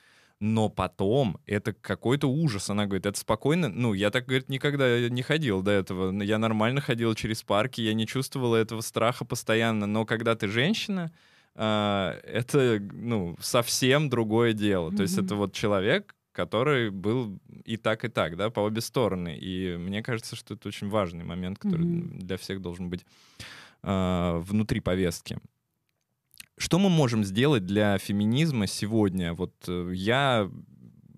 [0.46, 2.70] Но потом это какой-то ужас.
[2.70, 3.70] Она говорит, это спокойно.
[3.70, 6.22] Ну, я так, говорит, никогда не ходил до этого.
[6.22, 9.88] Я нормально ходила через парки, я не чувствовала этого страха постоянно.
[9.88, 11.14] Но когда ты женщина,
[11.56, 14.89] э, это, ну, совсем другое дело.
[14.89, 14.98] Mm-hmm.
[14.98, 19.38] То есть это вот человек, который был и так, и так, да, по обе стороны.
[19.39, 22.18] И мне кажется, что это очень важный момент, который mm-hmm.
[22.18, 23.06] для всех должен быть
[23.82, 25.38] э, внутри повестки.
[26.58, 29.34] Что мы можем сделать для феминизма сегодня?
[29.34, 30.49] Вот э, я,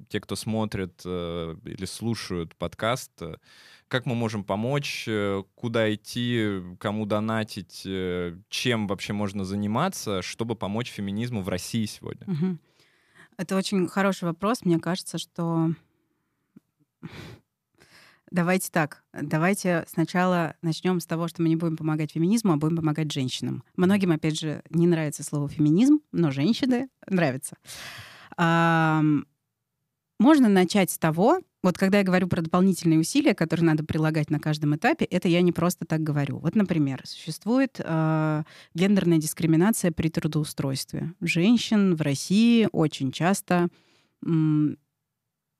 [0.10, 3.36] те, кто смотрит э, или слушают подкаст, э,
[3.88, 5.08] как мы можем помочь,
[5.54, 7.84] куда идти, кому донатить,
[8.50, 12.58] чем вообще можно заниматься, чтобы помочь феминизму в России сегодня?
[13.38, 14.66] Это очень хороший вопрос.
[14.66, 15.70] Мне кажется, что...
[18.36, 19.02] Давайте так.
[19.14, 23.64] Давайте сначала начнем с того, что мы не будем помогать феминизму, а будем помогать женщинам.
[23.78, 27.56] Многим, опять же, не нравится слово феминизм, но женщины нравятся.
[28.38, 29.24] Можно
[30.50, 34.76] начать с того, вот когда я говорю про дополнительные усилия, которые надо прилагать на каждом
[34.76, 36.40] этапе, это я не просто так говорю.
[36.40, 41.14] Вот, например, существует э, гендерная дискриминация при трудоустройстве.
[41.22, 43.70] Женщин в России очень часто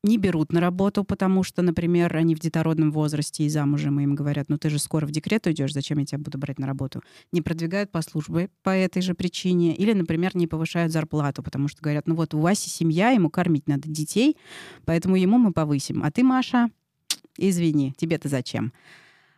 [0.06, 4.16] не берут на работу, потому что, например, они в детородном возрасте и замужем, и им
[4.16, 7.02] говорят, ну ты же скоро в декрет уйдешь, зачем я тебя буду брать на работу?
[7.32, 9.76] Не продвигают по службе по этой же причине.
[9.76, 13.68] Или, например, не повышают зарплату, потому что говорят, ну вот у Васи семья, ему кормить
[13.68, 14.38] надо детей,
[14.86, 16.04] поэтому ему мы повысим.
[16.04, 16.70] А ты, Маша,
[17.38, 18.72] извини, тебе-то зачем?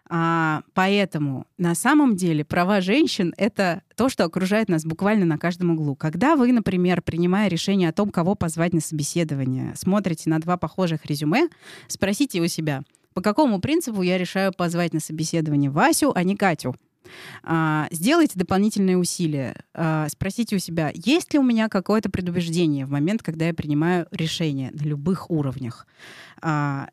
[0.09, 5.71] А, поэтому на самом деле права женщин— это то, что окружает нас буквально на каждом
[5.71, 5.95] углу.
[5.95, 11.05] Когда вы, например, принимая решение о том, кого позвать на собеседование, смотрите на два похожих
[11.05, 11.49] резюме,
[11.87, 12.83] спросите у себя,
[13.13, 16.75] по какому принципу я решаю позвать на собеседование Васю, а не Катю?
[17.43, 19.55] А, сделайте дополнительные усилия.
[19.73, 24.07] А, спросите у себя, есть ли у меня какое-то предубеждение в момент, когда я принимаю
[24.11, 25.87] решение на любых уровнях.
[26.41, 26.89] А,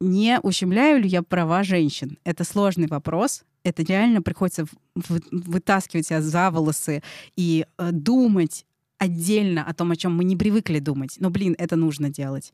[0.00, 2.18] не ущемляю ли я права женщин?
[2.24, 3.44] Это сложный вопрос.
[3.62, 7.02] Это реально приходится вытаскивать себя за волосы
[7.36, 8.66] и э, думать
[8.98, 11.16] отдельно о том, о чем мы не привыкли думать.
[11.18, 12.52] Но, блин, это нужно делать.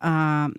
[0.00, 0.50] А,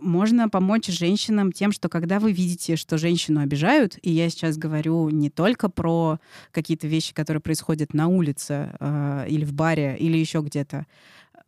[0.00, 5.10] можно помочь женщинам тем, что когда вы видите, что женщину обижают, и я сейчас говорю
[5.10, 6.18] не только про
[6.52, 10.86] какие-то вещи, которые происходят на улице э, или в баре или еще где-то,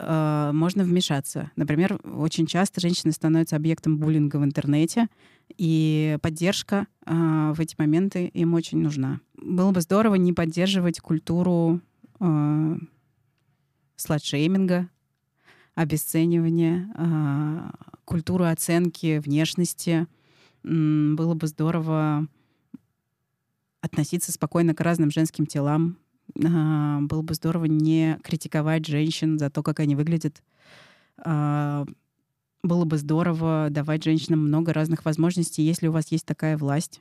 [0.02, 1.50] э, можно вмешаться.
[1.56, 5.08] Например, очень часто женщины становятся объектом буллинга в интернете,
[5.56, 9.20] и поддержка э, в эти моменты им очень нужна.
[9.34, 11.80] Было бы здорово не поддерживать культуру
[12.20, 12.76] э,
[13.96, 14.88] сладшейминга,
[15.74, 17.70] обесценивания, э,
[18.04, 20.06] культуру оценки внешности.
[20.62, 22.28] Было бы здорово
[23.80, 25.98] относиться спокойно к разным женским телам,
[26.44, 30.42] а, было бы здорово не критиковать женщин за то, как они выглядят.
[31.18, 31.84] А,
[32.62, 37.00] было бы здорово давать женщинам много разных возможностей, если у вас есть такая власть.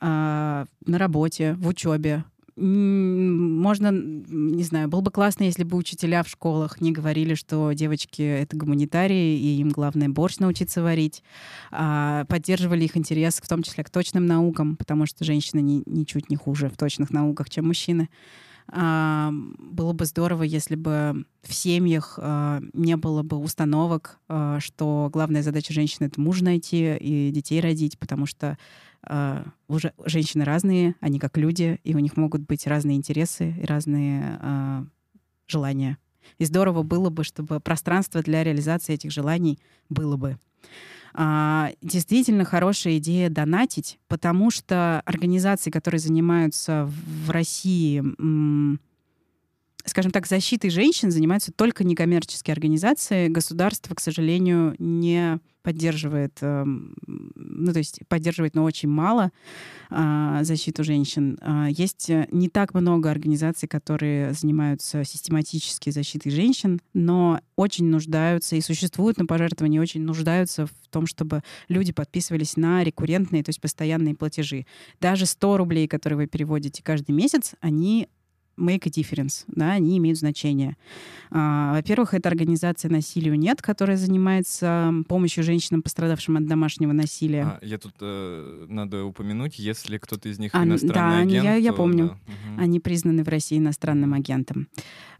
[0.00, 2.24] А, на работе, в учебе,
[2.56, 8.22] можно, не знаю, было бы классно, если бы учителя в школах не говорили, что девочки—
[8.22, 11.24] это гуманитарии, и им главное борщ научиться варить,
[11.72, 16.30] а поддерживали их интерес, в том числе к точным наукам, потому что женщины не, ничуть
[16.30, 18.08] не хуже в точных науках, чем мужчины.
[18.68, 25.10] А, было бы здорово, если бы в семьях а, не было бы установок, а, что
[25.12, 28.58] главная задача женщины— это муж найти и детей родить, потому что
[29.68, 34.88] уже женщины разные, они как люди, и у них могут быть разные интересы и разные
[35.46, 35.98] желания.
[36.38, 39.58] И здорово было бы, чтобы пространство для реализации этих желаний
[39.90, 40.38] было бы.
[41.16, 46.90] А, действительно хорошая идея донатить, потому что организации, которые занимаются
[47.26, 48.02] в России
[49.86, 53.28] скажем так, защитой женщин занимаются только некоммерческие организации.
[53.28, 59.32] Государство, к сожалению, не поддерживает, эм, ну, то есть поддерживает, но очень мало
[59.90, 61.38] а, защиту женщин.
[61.40, 68.56] А, есть э, не так много организаций, которые занимаются систематически защитой женщин, но очень нуждаются
[68.56, 73.60] и существуют на пожертвования, очень нуждаются в том, чтобы люди подписывались на рекуррентные, то есть
[73.60, 74.66] постоянные платежи.
[75.00, 78.08] Даже 100 рублей, которые вы переводите каждый месяц, они
[78.56, 80.76] make a difference, да, они имеют значение.
[81.30, 87.44] А, во-первых, это организация «Насилию нет», которая занимается помощью женщинам, пострадавшим от домашнего насилия.
[87.44, 91.44] А, я тут э, надо упомянуть, если кто-то из них а, иностранный да, агент.
[91.44, 92.08] Я, я помню.
[92.08, 92.12] Да.
[92.12, 92.62] Угу.
[92.62, 94.68] Они признаны в России иностранным агентом.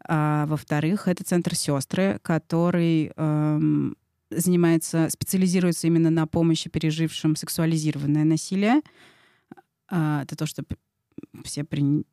[0.07, 3.97] А, во-вторых, это центр «Сестры», который эм,
[4.31, 8.81] занимается, специализируется именно на помощи пережившим сексуализированное насилие.
[9.89, 10.63] А, это то, что
[11.45, 12.05] все при...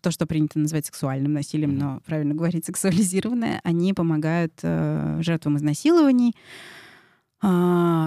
[0.00, 6.34] то, что принято называть сексуальным насилием, но правильно говорить сексуализированное, они помогают э, жертвам изнасилований
[7.42, 7.46] э,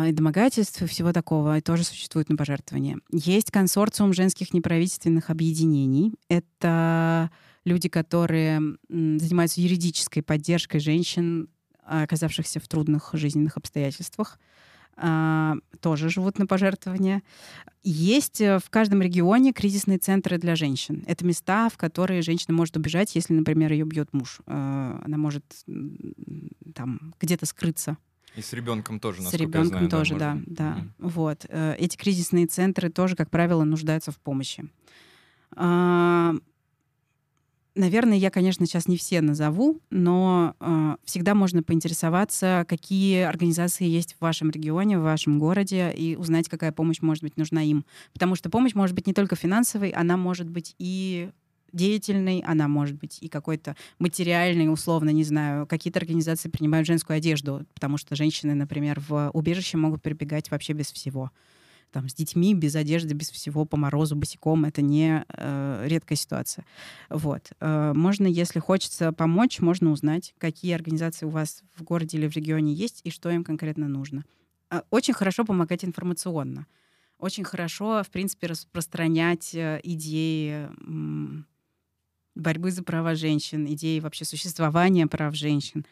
[0.09, 2.99] и домогательств и всего такого, и тоже существуют на пожертвования.
[3.11, 6.13] Есть консорциум женских неправительственных объединений.
[6.29, 7.31] Это
[7.65, 11.49] люди, которые занимаются юридической поддержкой женщин,
[11.83, 14.39] оказавшихся в трудных жизненных обстоятельствах.
[14.39, 14.51] А,
[15.81, 17.23] тоже живут на пожертвования.
[17.83, 21.03] Есть э, в каждом регионе кризисные центры для женщин.
[21.07, 24.39] Это места, в которые женщина может убежать, если, например, ее бьет муж.
[24.45, 25.43] Э, она может
[26.75, 27.97] там где-то скрыться.
[28.35, 30.77] И с ребенком тоже, С ребенком знаю, тоже, да, да, да.
[30.77, 31.09] Mm-hmm.
[31.09, 31.45] Вот.
[31.49, 34.69] Э, эти кризисные центры тоже, как правило, нуждаются в помощи.
[37.73, 44.15] Наверное, я, конечно, сейчас не все назову, но э, всегда можно поинтересоваться, какие организации есть
[44.15, 47.85] в вашем регионе, в вашем городе, и узнать, какая помощь может быть нужна им.
[48.11, 51.29] Потому что помощь может быть не только финансовой, она может быть и
[51.71, 55.65] деятельной, она может быть и какой-то материальной, условно, не знаю.
[55.65, 60.91] Какие-то организации принимают женскую одежду, потому что женщины, например, в убежище могут прибегать вообще без
[60.91, 61.31] всего
[61.91, 64.65] там, с детьми, без одежды, без всего, по морозу, босиком.
[64.65, 66.65] Это не э, редкая ситуация.
[67.09, 67.51] Вот.
[67.59, 72.35] Э, можно, если хочется помочь, можно узнать, какие организации у вас в городе или в
[72.35, 74.23] регионе есть и что им конкретно нужно.
[74.69, 76.65] Э, очень хорошо помогать информационно.
[77.19, 80.69] Очень хорошо, в принципе, распространять э, идеи
[82.33, 85.85] борьбы за права женщин, идеи вообще существования прав женщин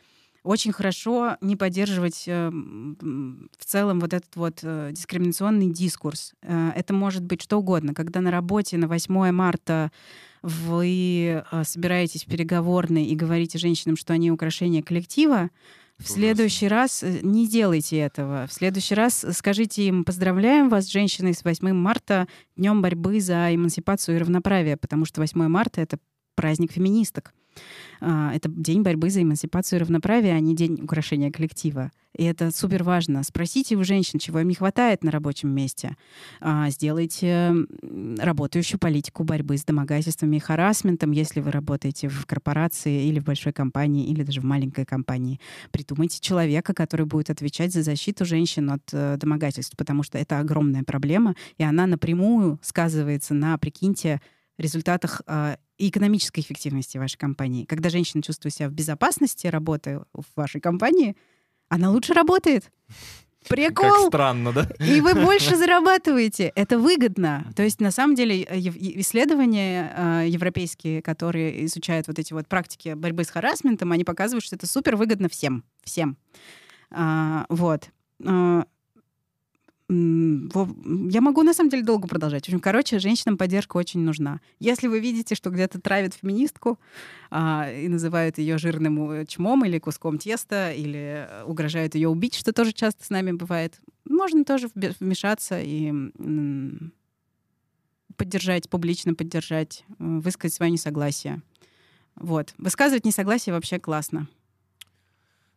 [0.44, 6.34] очень хорошо не поддерживать э, в целом вот этот вот э, дискриминационный дискурс.
[6.42, 7.94] Э, это может быть что угодно.
[7.94, 9.92] Когда на работе на 8 марта
[10.42, 15.50] вы собираетесь в переговорной и говорите женщинам, что они украшения коллектива,
[15.98, 18.48] в следующий раз не делайте этого.
[18.48, 24.16] В следующий раз скажите им, поздравляем вас, женщины, с 8 марта, днем борьбы за эмансипацию
[24.16, 26.00] и равноправие, потому что 8 марта— это
[26.36, 27.34] праздник феминисток.
[28.02, 31.92] А, это день борьбы за эмансипацию и равноправие, а не день украшения коллектива.
[32.16, 33.24] И это супер важно.
[33.24, 35.96] Спросите у женщин, чего им не хватает на рабочем месте.
[36.42, 37.54] А, сделайте
[38.18, 43.54] работающую политику борьбы с домогательствами и харасментом, если вы работаете в корпорации или в большой
[43.54, 45.40] компании, или даже в маленькой компании.
[45.72, 50.84] Придумайте человека, который будет отвечать за защиту женщин от э, домогательств, потому что это огромная
[50.84, 54.20] проблема, и она напрямую сказывается на, прикиньте,
[54.58, 55.56] результатах э,
[55.88, 57.66] экономической эффективности вашей компании.
[57.66, 61.16] Когда женщина чувствует себя в безопасности работы в вашей компании,
[61.70, 62.72] она лучше работает.
[63.48, 63.90] Прикол!
[63.90, 64.70] Как странно, да?
[64.80, 66.52] И вы больше зарабатываете.
[66.56, 67.52] Это выгодно.
[67.56, 72.94] То есть, на самом деле, э, исследования э, европейские, которые изучают вот эти вот практики
[72.96, 75.64] борьбы с харасментом, они показывают, что это супер выгодно всем.
[75.84, 76.18] Всем.
[76.92, 77.90] А, вот.
[79.92, 82.46] Я могу на самом деле долго продолжать.
[82.46, 84.40] В общем, короче, женщинам поддержка очень нужна.
[84.60, 86.78] Если вы видите, что где-то травят феминистку
[87.32, 92.36] а, и называют ее жирным э, чмом или куском теста, или э, угрожают ее убить,
[92.36, 95.92] что тоже часто с нами бывает, можно тоже вмешаться и
[98.16, 101.42] поддержать, публично поддержать, э, высказать свое несогласие.
[102.14, 102.54] Вот.
[102.60, 104.28] Высказывать несогласие вообще классно.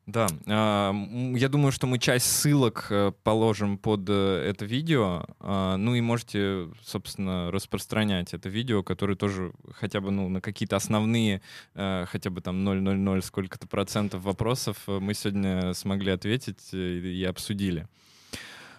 [0.06, 0.92] Да, а,
[1.36, 6.00] я думаю, что мы часть ссылок э, положим под э, это видео, а, ну и
[6.00, 11.40] можете, собственно, распространять это видео, которое тоже хотя бы ну, на какие-то основные,
[11.74, 17.86] э, хотя бы там 0,00 сколько-то процентов вопросов мы сегодня смогли ответить и обсудили.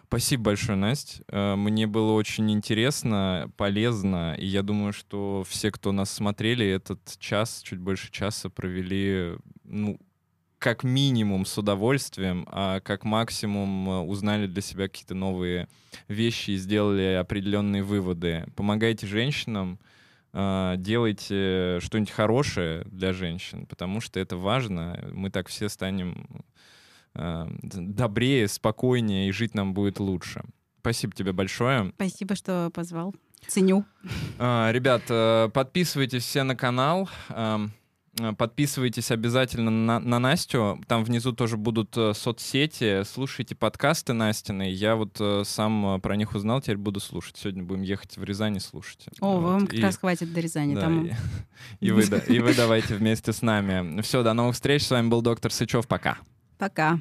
[0.07, 1.23] Спасибо большое, Настя.
[1.55, 7.61] Мне было очень интересно, полезно, и я думаю, что все, кто нас смотрели, этот час,
[7.63, 9.99] чуть больше часа провели, ну,
[10.63, 15.67] как минимум с удовольствием, а как максимум э, узнали для себя какие-то новые
[16.07, 18.45] вещи и сделали определенные выводы.
[18.55, 19.77] Помогайте женщинам,
[20.31, 25.03] э, делайте что-нибудь хорошее для женщин, потому что это важно.
[25.11, 26.25] Мы так все станем
[27.13, 30.45] э, добрее, спокойнее, и жить нам будет лучше.
[30.79, 31.91] Спасибо тебе большое.
[31.95, 33.13] Спасибо, что позвал.
[33.47, 33.83] Ценю.
[34.39, 37.09] Ребят, подписывайтесь все на канал.
[38.19, 40.81] Э, подписывайтесь обязательно на, на Настю.
[40.87, 43.03] Там внизу тоже будут э, соцсети.
[43.03, 44.71] Слушайте подкасты Настины.
[44.71, 47.37] Я вот э, сам про них узнал, теперь буду слушать.
[47.37, 49.07] Сегодня будем ехать в Рязань и слушать.
[49.19, 49.41] О, вот.
[49.41, 50.75] вам как и, раз хватит до Рязани.
[50.75, 51.05] Да, там...
[51.05, 51.13] и,
[51.79, 54.01] и, вы, и вы давайте вместе с нами.
[54.01, 54.83] Все, до новых встреч.
[54.83, 55.87] С вами был доктор Сычев.
[55.87, 56.17] Пока.
[56.57, 56.99] Пока.